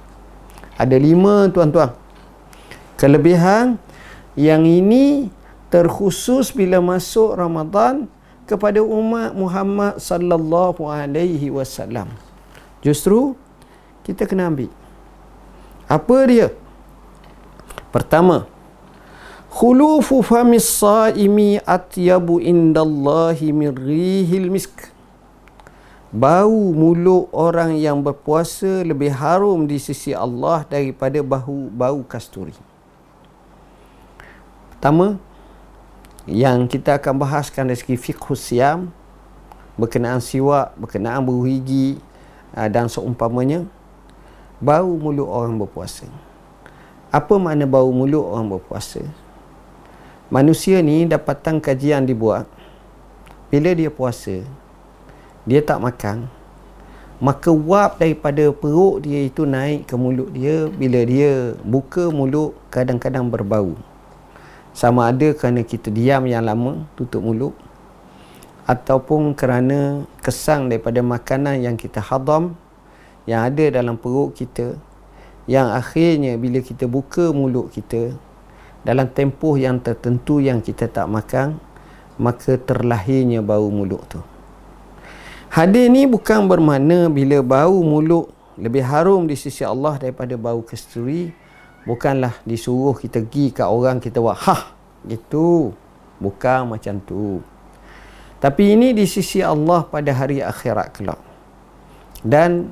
[0.76, 1.92] ada lima tuan-tuan.
[2.96, 3.76] Kelebihan
[4.38, 5.28] yang ini
[5.68, 8.08] terkhusus bila masuk Ramadan
[8.48, 12.08] kepada umat Muhammad sallallahu alaihi wasallam.
[12.80, 13.38] Justru
[14.02, 14.70] kita kena ambil.
[15.86, 16.48] Apa dia?
[17.92, 18.48] Pertama,
[19.52, 24.88] khulufu famis saimi atyabu indallahi min rihil misk.
[26.12, 32.52] Bau mulut orang yang berpuasa lebih harum di sisi Allah daripada bau bau kasturi.
[34.76, 35.16] Pertama,
[36.28, 38.92] yang kita akan bahaskan dari segi fiqh siam
[39.80, 41.96] berkenaan siwak, berkenaan bergigi
[42.52, 43.64] ah, dan seumpamanya
[44.60, 46.04] bau mulut orang berpuasa.
[47.08, 49.00] Apa makna bau mulut orang berpuasa?
[50.32, 52.48] Manusia ni dapatan kajian dibuat.
[53.52, 54.40] Bila dia puasa
[55.44, 56.32] dia tak makan
[57.22, 63.28] maka wap daripada perut dia itu naik ke mulut dia bila dia buka mulut kadang-kadang
[63.28, 63.76] berbau.
[64.72, 67.52] Sama ada kerana kita diam yang lama tutup mulut
[68.64, 72.56] ataupun kerana kesang daripada makanan yang kita hadam
[73.28, 74.80] yang ada dalam perut kita
[75.44, 78.16] yang akhirnya bila kita buka mulut kita
[78.82, 81.58] dalam tempoh yang tertentu yang kita tak makan
[82.18, 84.20] maka terlahirnya bau mulut tu.
[85.52, 91.32] Hadis ni bukan bermakna bila bau mulut lebih harum di sisi Allah daripada bau kasturi
[91.84, 94.72] bukanlah disuruh kita pergi kat orang kita buat ha
[95.08, 95.74] gitu.
[96.22, 97.42] Bukan macam tu.
[98.38, 101.18] Tapi ini di sisi Allah pada hari akhirat kelak.
[102.22, 102.70] Dan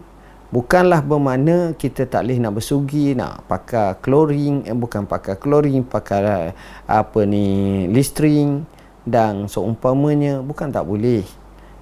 [0.50, 6.54] bukanlah bermakna kita tak boleh nak bersugi nak pakai klorin eh, bukan pakai klorin pakai
[6.90, 8.66] apa ni listring
[9.06, 11.24] dan seumpamanya bukan tak boleh.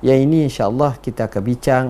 [0.04, 1.86] Yang ini insyaallah kita akan bincang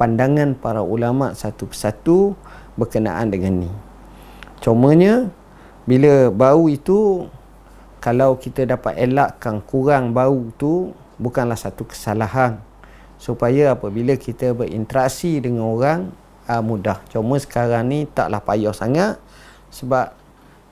[0.00, 2.32] pandangan para ulama satu persatu
[2.78, 3.70] berkenaan dengan ni.
[4.62, 5.28] Cumanya
[5.84, 7.28] bila bau itu
[7.98, 12.62] kalau kita dapat elakkan kurang bau tu bukanlah satu kesalahan
[13.22, 16.10] supaya apabila kita berinteraksi dengan orang
[16.50, 16.98] uh, mudah.
[17.06, 19.22] Cuma sekarang ni taklah payah sangat.
[19.70, 20.10] Sebab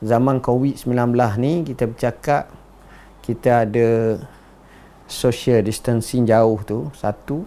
[0.02, 2.50] zaman COVID-19 ni kita bercakap
[3.22, 4.18] kita ada
[5.06, 7.46] social distancing jauh tu satu.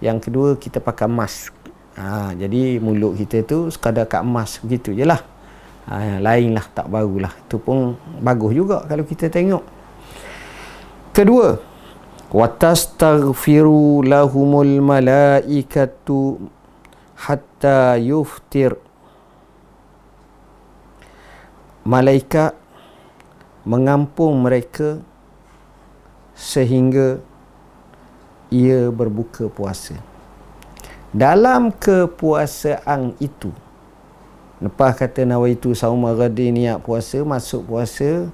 [0.00, 1.52] Yang kedua kita pakai mask.
[2.00, 5.20] Ha, jadi mulut kita tu sekadar kat mask begitu je lah.
[5.92, 9.60] Ha, lain lah tak baru lah itu pun bagus juga kalau kita tengok.
[11.12, 11.71] Kedua
[12.32, 16.48] watastaghfiru lahumul malaikatu
[17.14, 18.74] hatta yuftir
[21.84, 22.56] malaikat
[23.68, 24.98] mengampung mereka
[26.34, 27.20] sehingga
[28.48, 29.94] ia berbuka puasa.
[31.12, 33.52] Dalam kepuasaan itu
[34.62, 38.30] Lepas kata nawaitu sauma ghadi niat puasa, masuk puasa,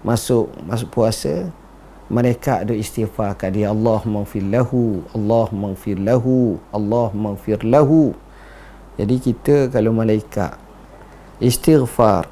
[0.00, 1.52] masuk masuk puasa,
[2.08, 8.16] mereka ada istighfar kat dia Allah maghfir lahu, Allah maghfir lahu, Allah maghfir lahu.
[8.96, 10.56] Jadi kita kalau malaikat
[11.38, 12.26] istighfar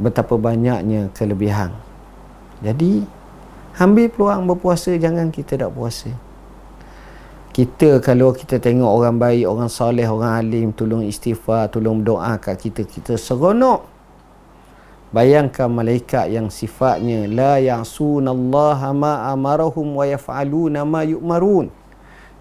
[0.00, 1.76] betapa banyaknya kelebihan.
[2.64, 3.04] Jadi
[3.78, 6.10] ambil peluang berpuasa jangan kita tak puasa
[7.54, 12.58] kita kalau kita tengok orang baik, orang soleh, orang alim tolong istighfar, tolong doa kat
[12.58, 13.93] kita, kita seronok.
[15.14, 21.70] Bayangkan malaikat yang sifatnya la ya'sunallaha ma amarahum wa yaf'aluna ma yu'marun.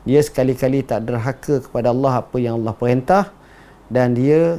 [0.09, 3.29] Dia sekali-kali tak derhaka kepada Allah apa yang Allah perintah
[3.93, 4.57] dan dia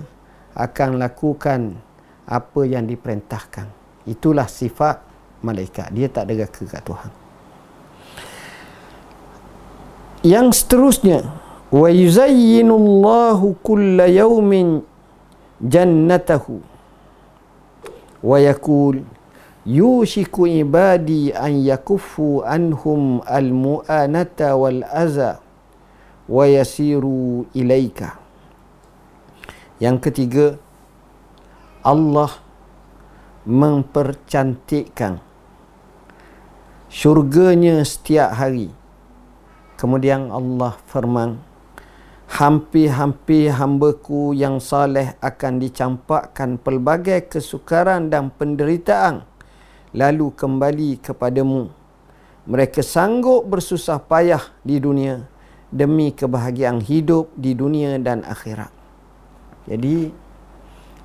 [0.55, 1.75] akan lakukan
[2.23, 3.67] apa yang diperintahkan.
[4.07, 5.03] Itulah sifat
[5.43, 5.91] malaikat.
[5.91, 7.25] Dia tak derhaka kat Tuhan
[10.25, 11.21] yang seterusnya
[11.69, 14.81] wa yuzayyinullahu kulla yawmin
[15.61, 16.65] jannatahu
[21.37, 25.45] an yakuffu anhum almu'anata wal aza
[26.25, 28.17] wa yasiru ilaika.
[29.77, 30.47] Yang ketiga
[31.85, 32.33] Allah
[33.45, 35.21] mempercantikkan
[36.89, 38.73] syurganya setiap hari.
[39.77, 41.45] Kemudian Allah firman,
[42.35, 49.23] Hampir-hampir hambaku yang saleh akan dicampakkan pelbagai kesukaran dan penderitaan
[49.95, 51.71] lalu kembali kepadamu.
[52.51, 55.31] Mereka sanggup bersusah payah di dunia
[55.71, 58.75] demi kebahagiaan hidup di dunia dan akhirat.
[59.71, 60.11] Jadi,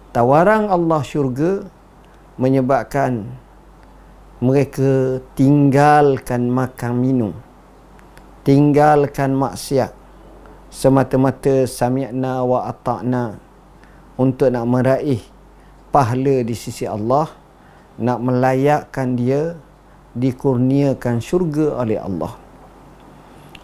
[0.10, 1.62] tawaran Allah syurga
[2.42, 3.30] menyebabkan
[4.42, 7.34] mereka tinggalkan makan minum
[8.48, 9.99] tinggalkan maksiat
[10.70, 13.42] semata-mata sami'na wa ata'na
[14.16, 15.22] untuk nak meraih
[15.90, 17.30] pahala di sisi Allah
[18.00, 19.58] nak melayakkan dia
[20.16, 22.34] dikurniakan syurga oleh Allah.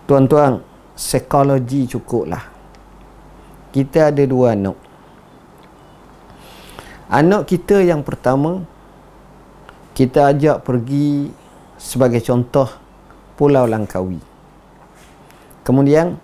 [0.05, 0.61] Tuan-tuan
[0.93, 2.43] psikologi cukuplah.
[3.71, 4.77] Kita ada dua anak.
[7.05, 8.65] Anak kita yang pertama
[9.95, 11.31] kita ajak pergi
[11.79, 12.67] sebagai contoh
[13.39, 14.19] Pulau Langkawi.
[15.63, 16.19] Kemudian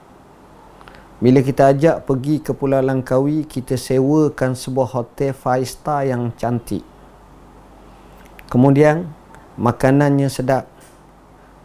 [1.21, 6.81] bila kita ajak pergi ke Pulau Langkawi, kita sewakan sebuah hotel five star yang cantik.
[8.49, 9.05] Kemudian
[9.55, 10.65] makanannya sedap.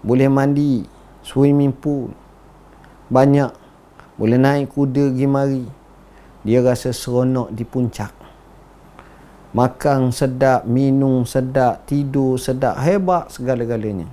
[0.05, 0.85] Boleh mandi,
[1.25, 2.13] swimming pool.
[3.09, 3.51] Banyak.
[4.21, 5.65] Boleh naik kuda pergi mari.
[6.45, 8.13] Dia rasa seronok di puncak.
[9.57, 14.07] Makan sedap, minum sedap, tidur sedap, hebat segala-galanya.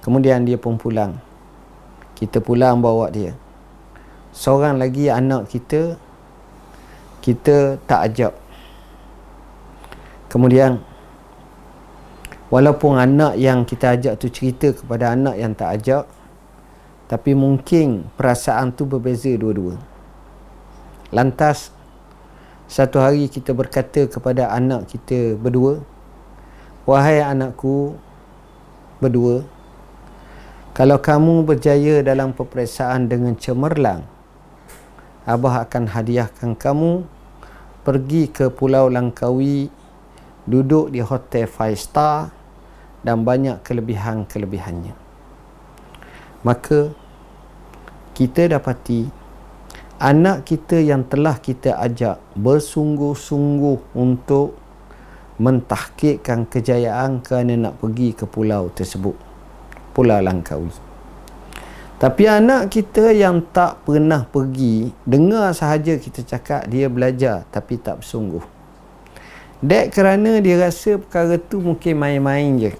[0.00, 1.26] Kemudian dia pun pulang
[2.16, 3.36] kita pulang bawa dia
[4.36, 5.96] seorang lagi anak kita
[7.24, 8.34] kita tak ajak.
[10.28, 10.84] Kemudian
[12.52, 16.04] walaupun anak yang kita ajak tu cerita kepada anak yang tak ajak
[17.08, 19.80] tapi mungkin perasaan tu berbeza dua-dua.
[21.16, 21.72] Lantas
[22.68, 25.80] satu hari kita berkata kepada anak kita berdua
[26.84, 27.94] wahai anakku
[28.98, 29.46] berdua
[30.76, 34.04] kalau kamu berjaya dalam peperiksaan dengan cemerlang,
[35.26, 37.02] Abah akan hadiahkan kamu
[37.82, 39.66] pergi ke Pulau Langkawi,
[40.46, 42.30] duduk di hotel five star
[43.02, 44.94] dan banyak kelebihan-kelebihannya.
[46.46, 46.94] Maka
[48.14, 49.10] kita dapati
[49.98, 54.54] anak kita yang telah kita ajak bersungguh-sungguh untuk
[55.42, 59.18] mentahkikkan kejayaan kerana nak pergi ke pulau tersebut.
[59.90, 60.85] Pulau Langkawi.
[61.96, 68.04] Tapi anak kita yang tak pernah pergi, dengar sahaja kita cakap dia belajar tapi tak
[68.04, 68.44] bersungguh.
[69.64, 72.72] Dek kerana dia rasa perkara tu mungkin main-main je.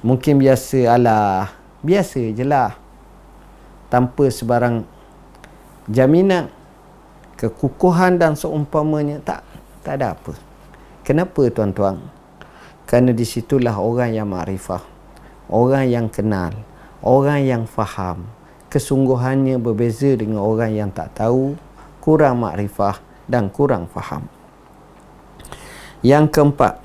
[0.00, 1.52] Mungkin biasa alah.
[1.84, 2.72] Biasa je lah.
[3.92, 4.88] Tanpa sebarang
[5.84, 6.48] jaminan
[7.36, 9.44] kekukuhan dan seumpamanya tak
[9.84, 10.32] tak ada apa.
[11.04, 12.00] Kenapa tuan-tuan?
[12.88, 14.80] Kerana disitulah orang yang makrifah.
[15.52, 16.56] Orang yang kenal
[17.04, 18.24] orang yang faham
[18.72, 21.54] kesungguhannya berbeza dengan orang yang tak tahu
[22.00, 22.98] kurang makrifah
[23.28, 24.24] dan kurang faham.
[26.00, 26.80] Yang keempat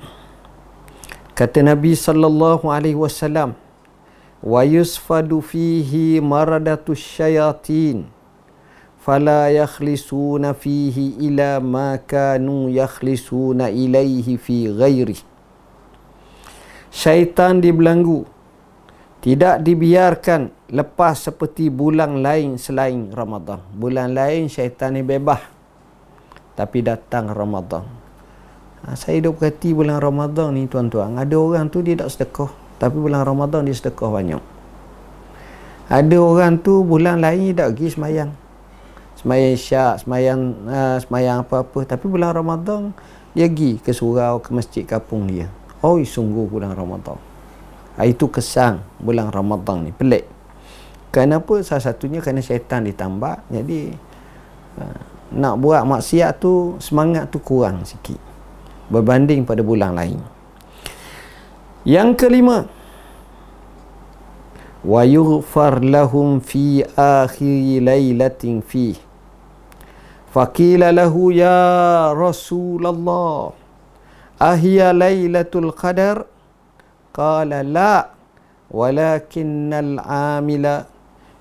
[1.32, 3.56] kata Nabi sallallahu alaihi wasallam
[4.44, 8.08] wa yusfadu fihi maradatus syayatin
[9.00, 15.20] fala yakhlisuna fihi ila ma kanu yakhlisuna ilaihi fi ghairi
[16.92, 18.24] syaitan dibelanggu
[19.20, 23.60] tidak dibiarkan lepas seperti bulan lain selain Ramadan.
[23.76, 25.44] Bulan lain syaitan ni bebas.
[26.56, 27.84] Tapi datang Ramadan.
[28.80, 31.20] Ha, saya duk perhati bulan Ramadan ni tuan-tuan.
[31.20, 32.48] Ada orang tu dia tak sedekah.
[32.80, 34.40] Tapi bulan Ramadan dia sedekah banyak.
[35.92, 38.30] Ada orang tu bulan lain dia tak pergi semayang.
[39.20, 41.84] Semayang syak, semayang, uh, semayang apa-apa.
[41.84, 42.96] Tapi bulan Ramadan
[43.36, 45.52] dia pergi ke surau, ke masjid kapung dia.
[45.84, 47.29] Oh, sungguh bulan Ramadan.
[47.98, 50.26] Ha, itu kesan bulan Ramadan ni pelik.
[51.10, 51.58] Kenapa?
[51.66, 53.80] Salah satunya kerana syaitan ditambah jadi
[54.78, 54.84] ha,
[55.34, 58.18] nak buat maksiat tu semangat tu kurang sikit
[58.90, 60.18] berbanding pada bulan lain.
[61.86, 62.66] Yang kelima
[64.80, 68.96] wa yughfar lahum fi akhir lailatin fi
[70.32, 73.52] faqila lahu ya rasulullah
[74.40, 76.24] ahya lailatul qadar
[77.10, 78.14] qala la
[78.70, 80.86] walakinnal amila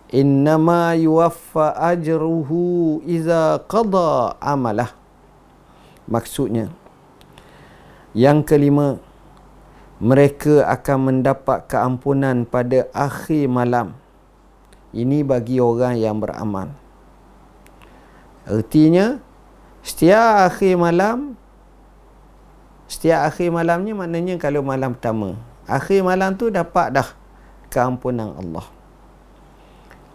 [0.09, 4.91] innama yuwaffa ajruhu iza qada amalah
[6.09, 6.73] maksudnya
[8.17, 8.97] yang kelima
[9.99, 13.99] mereka akan mendapat keampunan pada akhir malam.
[14.95, 16.71] Ini bagi orang yang beramal.
[18.47, 19.21] Artinya
[19.85, 21.37] setiap akhir malam
[22.89, 25.37] setiap akhir malamnya maknanya kalau malam pertama
[25.69, 27.09] akhir malam tu dapat dah
[27.69, 28.65] keampunan Allah.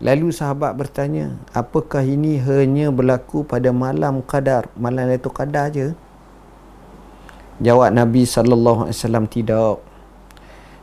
[0.02, 4.68] Lalu sahabat bertanya apakah ini hanya berlaku pada malam qadar?
[4.74, 5.94] Malam itu qadar je?
[7.62, 9.78] Jawab Nabi sallallahu alaihi wasallam tidak.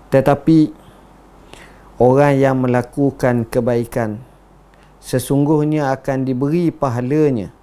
[0.10, 0.72] Tetapi
[2.00, 4.24] orang yang melakukan kebaikan
[5.02, 7.54] sesungguhnya akan diberi pahalanya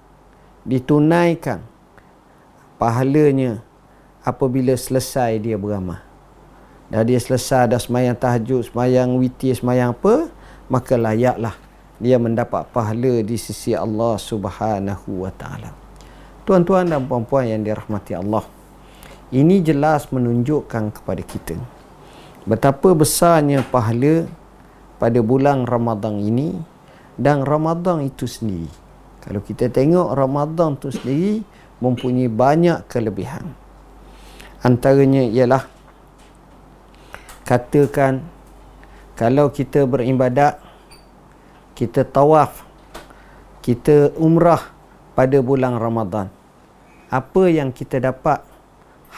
[0.67, 1.63] ditunaikan
[2.75, 3.63] pahalanya
[4.21, 6.08] apabila selesai dia beramal
[6.89, 10.29] dah dia selesai dah semayang tahajud semayang witir semayang apa
[10.69, 11.53] maka layaklah
[12.01, 15.75] dia mendapat pahala di sisi Allah Subhanahu wa taala.
[16.47, 18.45] Tuan-tuan dan puan-puan yang dirahmati Allah
[19.29, 21.59] ini jelas menunjukkan kepada kita
[22.49, 24.25] betapa besarnya pahala
[24.97, 26.57] pada bulan Ramadan ini
[27.19, 28.71] dan Ramadan itu sendiri.
[29.21, 31.33] Kalau kita tengok Ramadan itu sendiri
[31.77, 33.53] mempunyai banyak kelebihan.
[34.65, 35.67] Antaranya ialah
[37.49, 38.21] katakan
[39.17, 40.61] kalau kita beribadat
[41.73, 42.61] kita tawaf
[43.65, 44.69] kita umrah
[45.17, 46.29] pada bulan Ramadan
[47.09, 48.45] apa yang kita dapat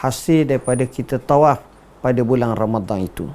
[0.00, 1.60] hasil daripada kita tawaf
[2.00, 3.28] pada bulan Ramadan itu?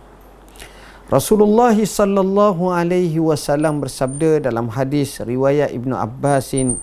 [1.08, 6.76] Rasulullah sallallahu alaihi wasallam bersabda dalam hadis riwayat Ibnu Abbasin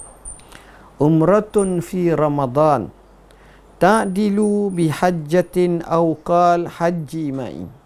[0.97, 2.89] umratun fi Ramadan
[3.77, 7.84] ta'dilu bi hajjatin aw qal haji ma'i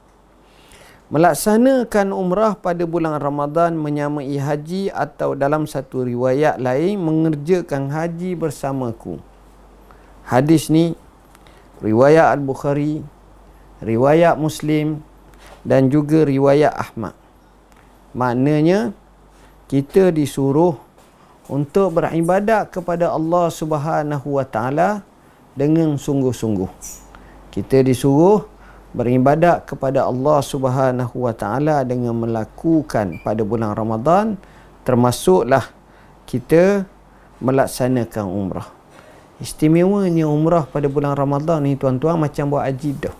[1.08, 9.16] Melaksanakan umrah pada bulan Ramadan menyamai haji atau dalam satu riwayat lain mengerjakan haji bersamaku.
[10.28, 10.92] Hadis ni
[11.80, 13.00] riwayat Al-Bukhari,
[13.80, 15.00] riwayat Muslim
[15.64, 17.16] dan juga riwayat Ahmad.
[18.12, 18.92] Maknanya
[19.64, 20.76] kita disuruh
[21.48, 25.00] untuk beribadat kepada Allah Subhanahu Wa Taala
[25.56, 26.68] dengan sungguh-sungguh.
[27.48, 28.57] Kita disuruh
[28.98, 34.34] beribadat kepada Allah Subhanahu Wa Taala dengan melakukan pada bulan Ramadan
[34.82, 35.70] termasuklah
[36.26, 36.82] kita
[37.38, 38.68] melaksanakan umrah.
[39.38, 43.16] Istimewanya umrah pada bulan Ramadan ni tuan-tuan macam buat haji dah.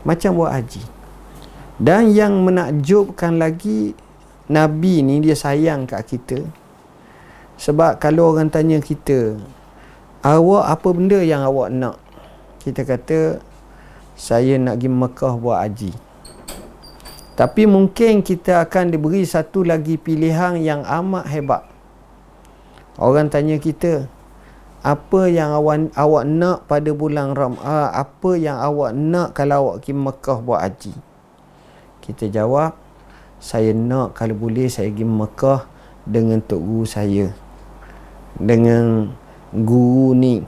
[0.00, 0.80] Macam buat haji.
[1.76, 3.92] Dan yang menakjubkan lagi
[4.48, 6.40] Nabi ni dia sayang kat kita.
[7.60, 9.36] Sebab kalau orang tanya kita,
[10.24, 12.00] awak apa benda yang awak nak?
[12.64, 13.49] Kita kata
[14.20, 15.96] saya nak pergi Mekah buat haji
[17.40, 21.64] Tapi mungkin kita akan diberi satu lagi pilihan yang amat hebat.
[23.00, 24.12] Orang tanya kita,
[24.84, 27.56] apa yang awak, awak nak pada bulan Ram?
[27.64, 30.92] Ah, apa yang awak nak kalau awak pergi Mekah buat haji?
[32.04, 32.76] Kita jawab,
[33.40, 35.64] saya nak kalau boleh saya pergi Mekah
[36.04, 37.32] dengan tok guru saya.
[38.36, 39.16] Dengan
[39.48, 40.44] guru ni.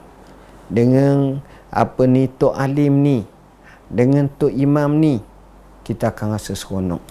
[0.69, 1.41] Dengan
[1.73, 3.32] apa ni tok alim ni.
[3.93, 5.21] Dengan tok imam ni
[5.85, 7.03] kita akan rasa seronok.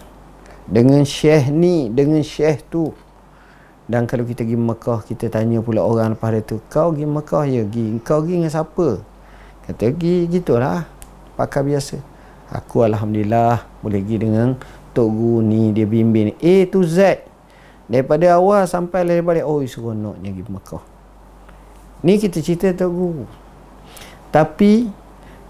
[0.67, 2.91] Dengan syekh ni dengan syekh tu.
[3.87, 7.63] Dan kalau kita pergi Mekah kita tanya pula orang lepas tu kau pergi Mekah ya
[7.63, 8.89] pergi kau pergi dengan siapa?
[9.63, 10.83] Kata pergi gitulah
[11.39, 12.03] pakar biasa.
[12.51, 14.59] Aku Alhamdulillah boleh pergi dengan
[14.93, 17.23] Tok Guru ni dia bimbing A to Z.
[17.87, 20.85] Daripada awal sampai lepas balik oh seronoknya pergi Mekah.
[22.03, 23.27] Ni kita cerita Tok Guru.
[24.35, 24.89] Tapi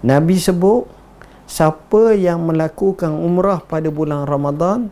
[0.03, 1.02] Nabi sebut
[1.49, 4.91] siapa yang melakukan umrah pada bulan Ramadan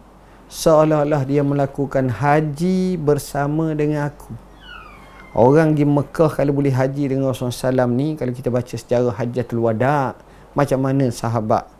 [0.52, 4.36] seolah-olah dia melakukan haji bersama dengan aku.
[5.32, 9.64] Orang di Mekah kalau boleh haji dengan Rasulullah SAW ni kalau kita baca sejarah hajatul
[9.64, 10.20] wada
[10.52, 11.72] macam mana sahabat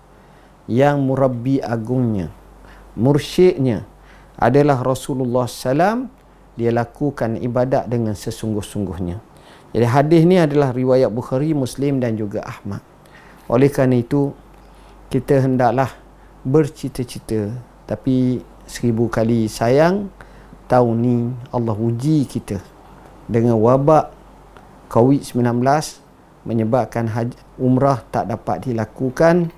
[0.72, 2.32] yang murabbi agungnya
[2.96, 3.88] mursyidnya
[4.36, 6.10] adalah Rasulullah SAW
[6.58, 9.24] dia lakukan ibadat dengan sesungguh-sungguhnya.
[9.72, 12.84] Jadi hadis ni adalah riwayat Bukhari, Muslim dan juga Ahmad.
[13.48, 14.36] Oleh kerana itu
[15.12, 15.92] kita hendaklah
[16.48, 17.52] bercita-cita.
[17.84, 20.08] Tapi seribu kali sayang
[20.72, 21.18] tahun ni
[21.52, 22.64] Allah uji kita.
[23.28, 24.16] Dengan wabak
[24.88, 25.44] COVID-19
[26.48, 29.52] menyebabkan haji, umrah tak dapat dilakukan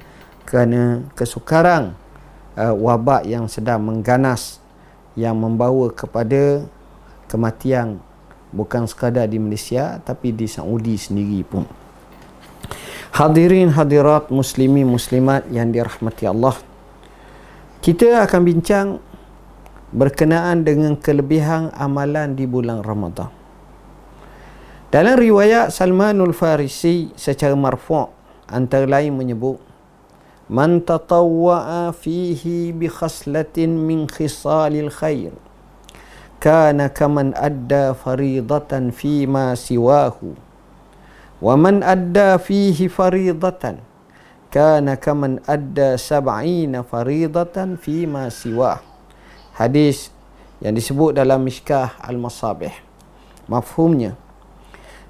[0.50, 1.94] kerana kesukaran
[2.58, 4.58] uh, wabak yang sedang mengganas
[5.14, 6.66] yang membawa kepada
[7.30, 8.02] kematian.
[8.54, 11.83] Bukan sekadar di Malaysia tapi di Saudi sendiri pun.
[13.14, 16.58] Hadirin hadirat muslimi muslimat yang dirahmati Allah.
[17.84, 18.88] Kita akan bincang
[19.94, 23.30] berkenaan dengan kelebihan amalan di bulan Ramadan.
[24.94, 28.10] Dalam riwayat Salmanul Farisi secara marfu'
[28.50, 29.58] antara lain menyebut
[30.52, 35.34] Man tatawwa'a fihi bi khaslatin min khisalil khair
[36.44, 39.24] kana kaman adda faridatan fi
[41.44, 43.64] ومن أدى فيه فريضة
[44.54, 44.88] كان
[45.44, 48.80] adda sab'ina faridatan fi ma siwa
[49.58, 50.14] hadis
[50.64, 52.72] yang disebut dalam Mishkah Al-Masabih.
[53.52, 54.16] Mafhumnya,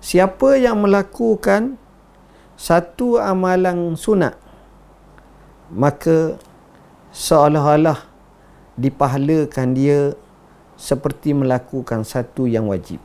[0.02, 1.78] siapa yang melakukan
[2.58, 4.34] satu amalan sunat,
[5.70, 6.42] maka
[7.14, 8.02] seolah-olah
[8.74, 10.18] dipahalakan dia
[10.74, 12.98] seperti melakukan satu yang wajib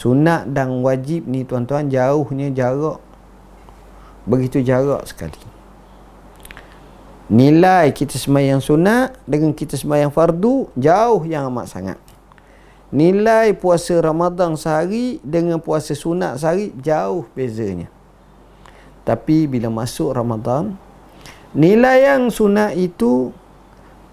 [0.00, 3.04] sunat dan wajib ni tuan-tuan jauhnya jarak.
[4.24, 5.36] Begitu jarak sekali.
[7.28, 11.98] Nilai kita semayang sunat dengan kita semayang fardu jauh yang amat sangat.
[12.90, 17.92] Nilai puasa Ramadan sehari dengan puasa sunat sehari jauh bezanya.
[19.04, 20.80] Tapi bila masuk Ramadan
[21.52, 23.36] nilai yang sunat itu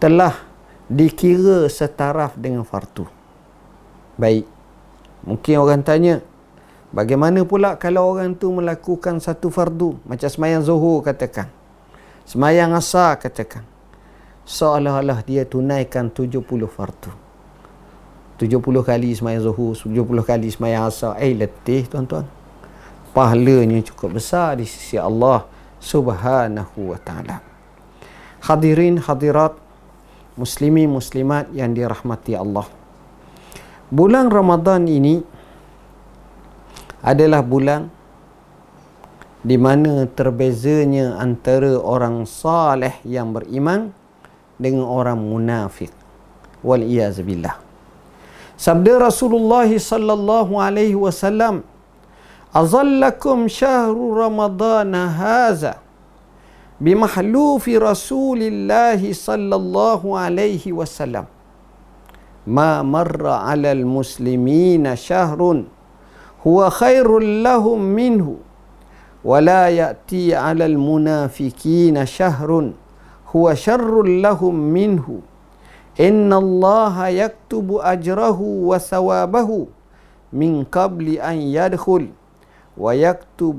[0.04, 0.36] telah
[0.92, 3.08] dikira setaraf dengan fardu.
[4.20, 4.57] Baik
[5.28, 6.24] Mungkin orang tanya,
[6.96, 11.52] bagaimana pula kalau orang tu melakukan satu fardu, macam semayang zuhur katakan.
[12.24, 13.68] Semayang asar katakan.
[14.48, 17.12] Seolah-olah dia tunaikan 70 fardu.
[18.40, 21.20] 70 kali semayang zuhur, 70 kali semayang asar.
[21.20, 22.24] Eh, letih tuan-tuan.
[23.12, 25.44] Pahalanya cukup besar di sisi Allah
[25.84, 27.44] subhanahu wa ta'ala.
[28.48, 29.60] Hadirin hadirat,
[30.40, 32.87] muslimi muslimat yang dirahmati Allah
[33.88, 35.24] bulan Ramadan ini
[37.04, 37.88] adalah bulan
[39.46, 43.96] di mana terbezanya antara orang saleh yang beriman
[44.60, 45.94] dengan orang munafik
[46.66, 47.56] wal iyaz billah.
[48.58, 51.62] Sabda Rasulullah sallallahu alaihi wasallam
[52.50, 55.78] azallakum syahru ramadan hadza
[56.82, 61.30] bimahlufi Rasulillah sallallahu alaihi wasallam
[62.48, 65.64] ما مر على المسلمين شهر
[66.48, 68.36] هو خير لهم منه
[69.26, 72.72] ولا يأتي على المنافقين شهر
[73.36, 75.20] هو شر لهم منه
[76.00, 79.50] إن الله يكتب أجره وثوابه
[80.34, 82.04] من قبل أن يدخل
[82.78, 83.56] ويكتب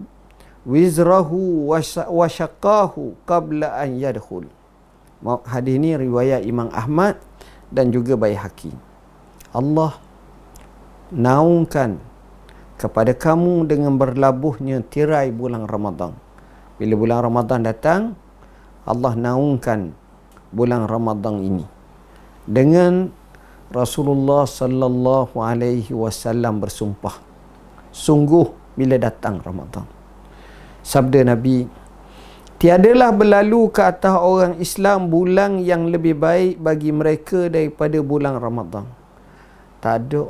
[0.67, 1.31] وزره
[2.09, 2.95] وشقاه
[3.27, 4.45] قبل أن يدخل
[5.27, 7.19] حديث ini riwayat Imam Ahmad
[7.73, 8.73] dan juga baik haki.
[9.53, 9.97] Allah
[11.13, 12.01] naungkan
[12.77, 16.13] kepada kamu dengan berlabuhnya tirai bulan Ramadan.
[16.79, 18.15] Bila bulan Ramadan datang,
[18.89, 19.93] Allah naungkan
[20.53, 21.65] bulan Ramadan ini
[22.49, 23.13] dengan
[23.69, 27.21] Rasulullah sallallahu alaihi wasallam bersumpah
[27.93, 29.85] sungguh bila datang Ramadan
[30.81, 31.69] sabda Nabi
[32.59, 38.83] tiadalah berlalu ke atas orang Islam bulan yang lebih baik bagi mereka daripada bulan Ramadan.
[39.79, 40.27] Tak ada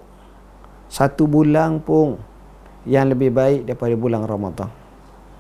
[0.93, 2.21] satu bulan pun
[2.85, 4.69] yang lebih baik daripada bulan Ramadan.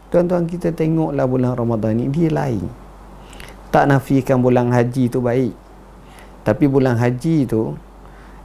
[0.08, 2.64] Tuan-tuan kita tengoklah bulan Ramadan ni dia lain.
[3.68, 5.52] Tak nafikan bulan haji tu baik.
[6.40, 7.76] Tapi bulan haji tu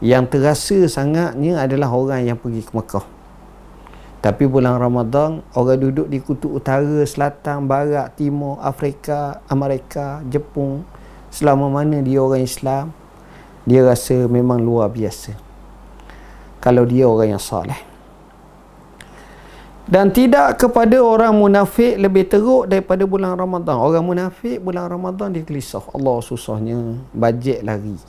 [0.03, 3.22] yang terasa sangatnya adalah orang yang pergi ke Mekah
[4.23, 10.87] tapi bulan Ramadan orang duduk di kutub utara, selatan, barat, timur, Afrika, Amerika, Jepun
[11.27, 12.95] selama mana dia orang Islam
[13.67, 15.35] dia rasa memang luar biasa.
[16.63, 17.75] Kalau dia orang yang saleh
[19.83, 23.75] dan tidak kepada orang munafik lebih teruk daripada bulan Ramadan.
[23.75, 25.83] Orang munafik bulan Ramadan dia gelisah.
[25.91, 27.99] Allah susahnya bajet lari.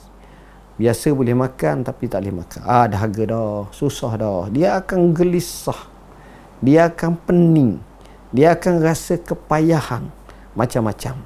[0.79, 2.61] Biasa boleh makan tapi tak boleh makan.
[2.63, 3.67] Ah dahaga dah.
[3.75, 4.47] Susah dah.
[4.47, 5.94] Dia akan gelisah
[6.63, 7.81] dia akan pening.
[8.31, 10.07] Dia akan rasa kepayahan.
[10.55, 11.19] Macam-macam.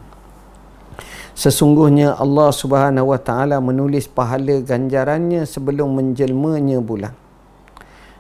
[1.38, 7.16] Sesungguhnya Allah Subhanahu wa taala menulis pahala ganjarannya sebelum menjelmanya bulan.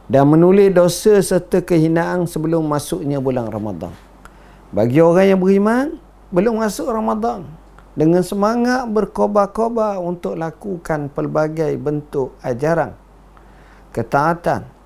[0.09, 3.93] Dan menulis dosa serta kehinaan sebelum masuknya bulan Ramadan.
[4.71, 5.85] Bagi orang yang beriman
[6.31, 7.45] belum masuk Ramadan.
[7.97, 12.95] Dengan semangat berkobar-kobar untuk lakukan pelbagai bentuk ajaran.
[13.91, 14.78] Ketaatan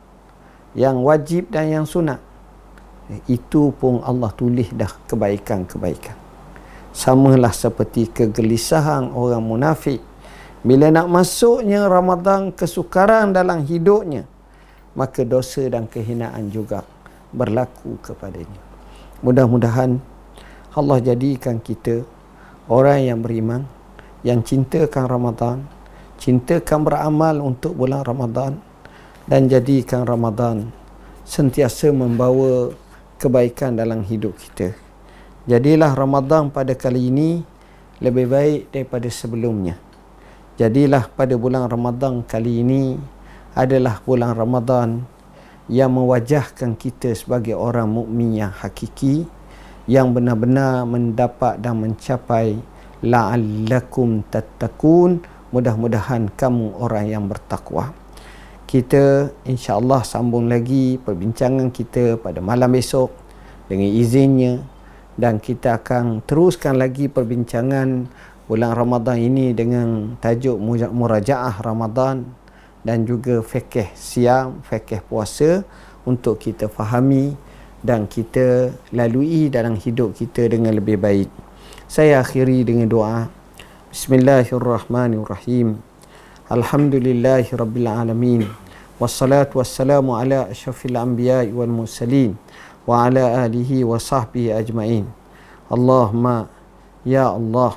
[0.74, 2.22] yang wajib dan yang sunat.
[3.30, 6.16] Itu pun Allah tulis dah kebaikan-kebaikan.
[6.94, 10.02] Samalah seperti kegelisahan orang munafik.
[10.64, 14.24] Bila nak masuknya Ramadan kesukaran dalam hidupnya
[14.94, 16.86] maka dosa dan kehinaan juga
[17.34, 18.62] berlaku kepadanya.
[19.26, 19.98] Mudah-mudahan
[20.74, 22.06] Allah jadikan kita
[22.70, 23.66] orang yang beriman
[24.22, 25.58] yang cintakan Ramadan
[26.22, 28.62] cintakan beramal untuk bulan Ramadan
[29.24, 30.68] dan jadikan Ramadan
[31.24, 32.76] sentiasa membawa
[33.16, 34.76] kebaikan dalam hidup kita.
[35.48, 37.40] Jadilah Ramadan pada kali ini
[38.04, 39.80] lebih baik daripada sebelumnya.
[40.60, 43.00] Jadilah pada bulan Ramadan kali ini
[43.56, 45.08] adalah bulan Ramadan
[45.72, 49.24] yang mewajahkan kita sebagai orang mukmin yang hakiki
[49.88, 52.60] yang benar-benar mendapat dan mencapai
[53.04, 55.24] la'allakum tattaqun
[55.56, 58.03] mudah-mudahan kamu orang yang bertakwa
[58.74, 63.14] kita insya-Allah sambung lagi perbincangan kita pada malam besok
[63.70, 64.66] dengan izinnya
[65.14, 68.10] dan kita akan teruskan lagi perbincangan
[68.50, 70.58] bulan Ramadan ini dengan tajuk
[70.90, 72.26] murajaah Ramadan
[72.82, 75.62] dan juga fikih siam, fikih puasa
[76.02, 77.38] untuk kita fahami
[77.86, 81.30] dan kita lalui dalam hidup kita dengan lebih baik.
[81.86, 83.30] Saya akhiri dengan doa.
[83.94, 85.78] Bismillahirrahmanirrahim.
[86.50, 88.63] Alhamdulillahirabbil alamin.
[89.00, 92.36] والصلاة والسلام على أشرف الأنبياء والمرسلين
[92.88, 95.06] وعلى آله وصحبه أجمعين
[95.74, 96.26] اللهم
[97.10, 97.72] يا الله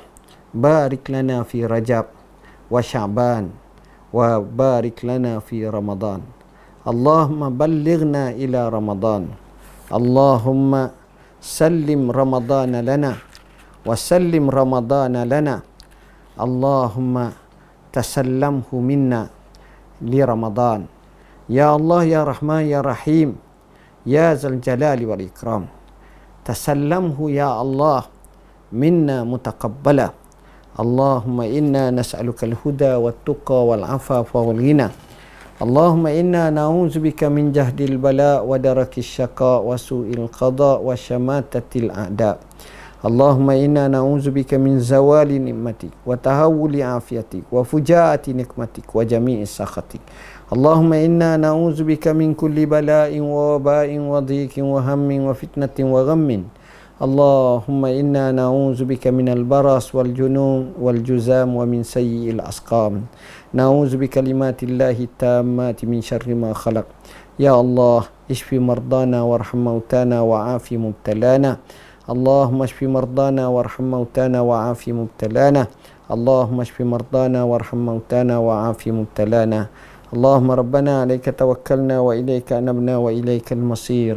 [0.53, 2.05] بارك لنا في رجب
[2.71, 3.49] وشعبان
[4.13, 6.21] وبارك لنا في رمضان
[6.87, 9.23] اللهم بلغنا إلى رمضان
[9.93, 10.71] اللهم
[11.41, 13.13] سلم رمضان لنا
[13.85, 15.55] وسلم رمضان لنا
[16.45, 17.15] اللهم
[17.93, 19.21] تسلمه منا
[20.01, 20.81] لرمضان
[21.47, 23.39] Ya Allah Ya Rahman Ya Rahim
[24.03, 25.71] Ya Zal Jalali Wal Ikram.
[26.43, 28.07] Tasallamhu Ya Allah
[28.71, 30.11] Minna Mutakabbala
[30.77, 34.93] Allahumma inna nas'aluka al-huda wa tuqa wal afafa wal ghina.
[35.57, 37.01] Allahumma inna na'udzu
[37.33, 42.37] min jahdil bala wa darakis syaqa wa su'il qada wa syamatatil a'da.
[43.01, 50.01] Allahumma inna na'udzubika min zawali nikmatik wa tahawuli afiatik wa fujaati nikmatik wa jami'i sakhatik.
[50.52, 56.28] اللهم إنا نعوذ بك من كل بلاء ووباء وضيق وهم وفتنة وغم
[57.02, 62.94] اللهم إنا نعوذ بك من البرص والجنون والجزام ومن سيء الأسقام
[63.58, 66.86] نعوذ بكلمات الله التامات من شر ما خلق
[67.40, 71.52] يا الله اشف مرضانا وارحم موتانا وعافي مبتلانا
[72.12, 75.62] اللهم اشف مرضانا وارحم موتانا وعافي مبتلانا
[76.10, 79.60] اللهم اشف مرضانا وارحم موتانا وعافي مبتلانا
[80.14, 84.16] اللهم ربنا عليك توكلنا وإليك أنبنا وإليك المصير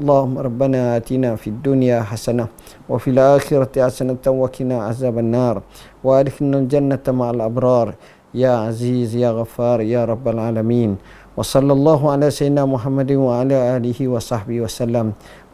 [0.00, 2.46] اللهم ربنا آتنا في الدنيا حسنة
[2.90, 5.56] وفي الآخرة حسنة وقنا عذاب النار
[6.04, 7.94] وأدخلنا الجنة مع الأبرار
[8.34, 10.96] يا عزيز يا غفار يا رب العالمين
[11.36, 15.06] وصلى الله على سيدنا محمد وعلى آله وصحبه وسلم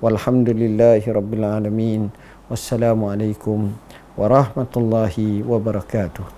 [0.03, 2.03] والحمد لله رب العالمين
[2.51, 3.59] والسلام عليكم
[4.15, 6.38] warahmatullahi wabarakatuh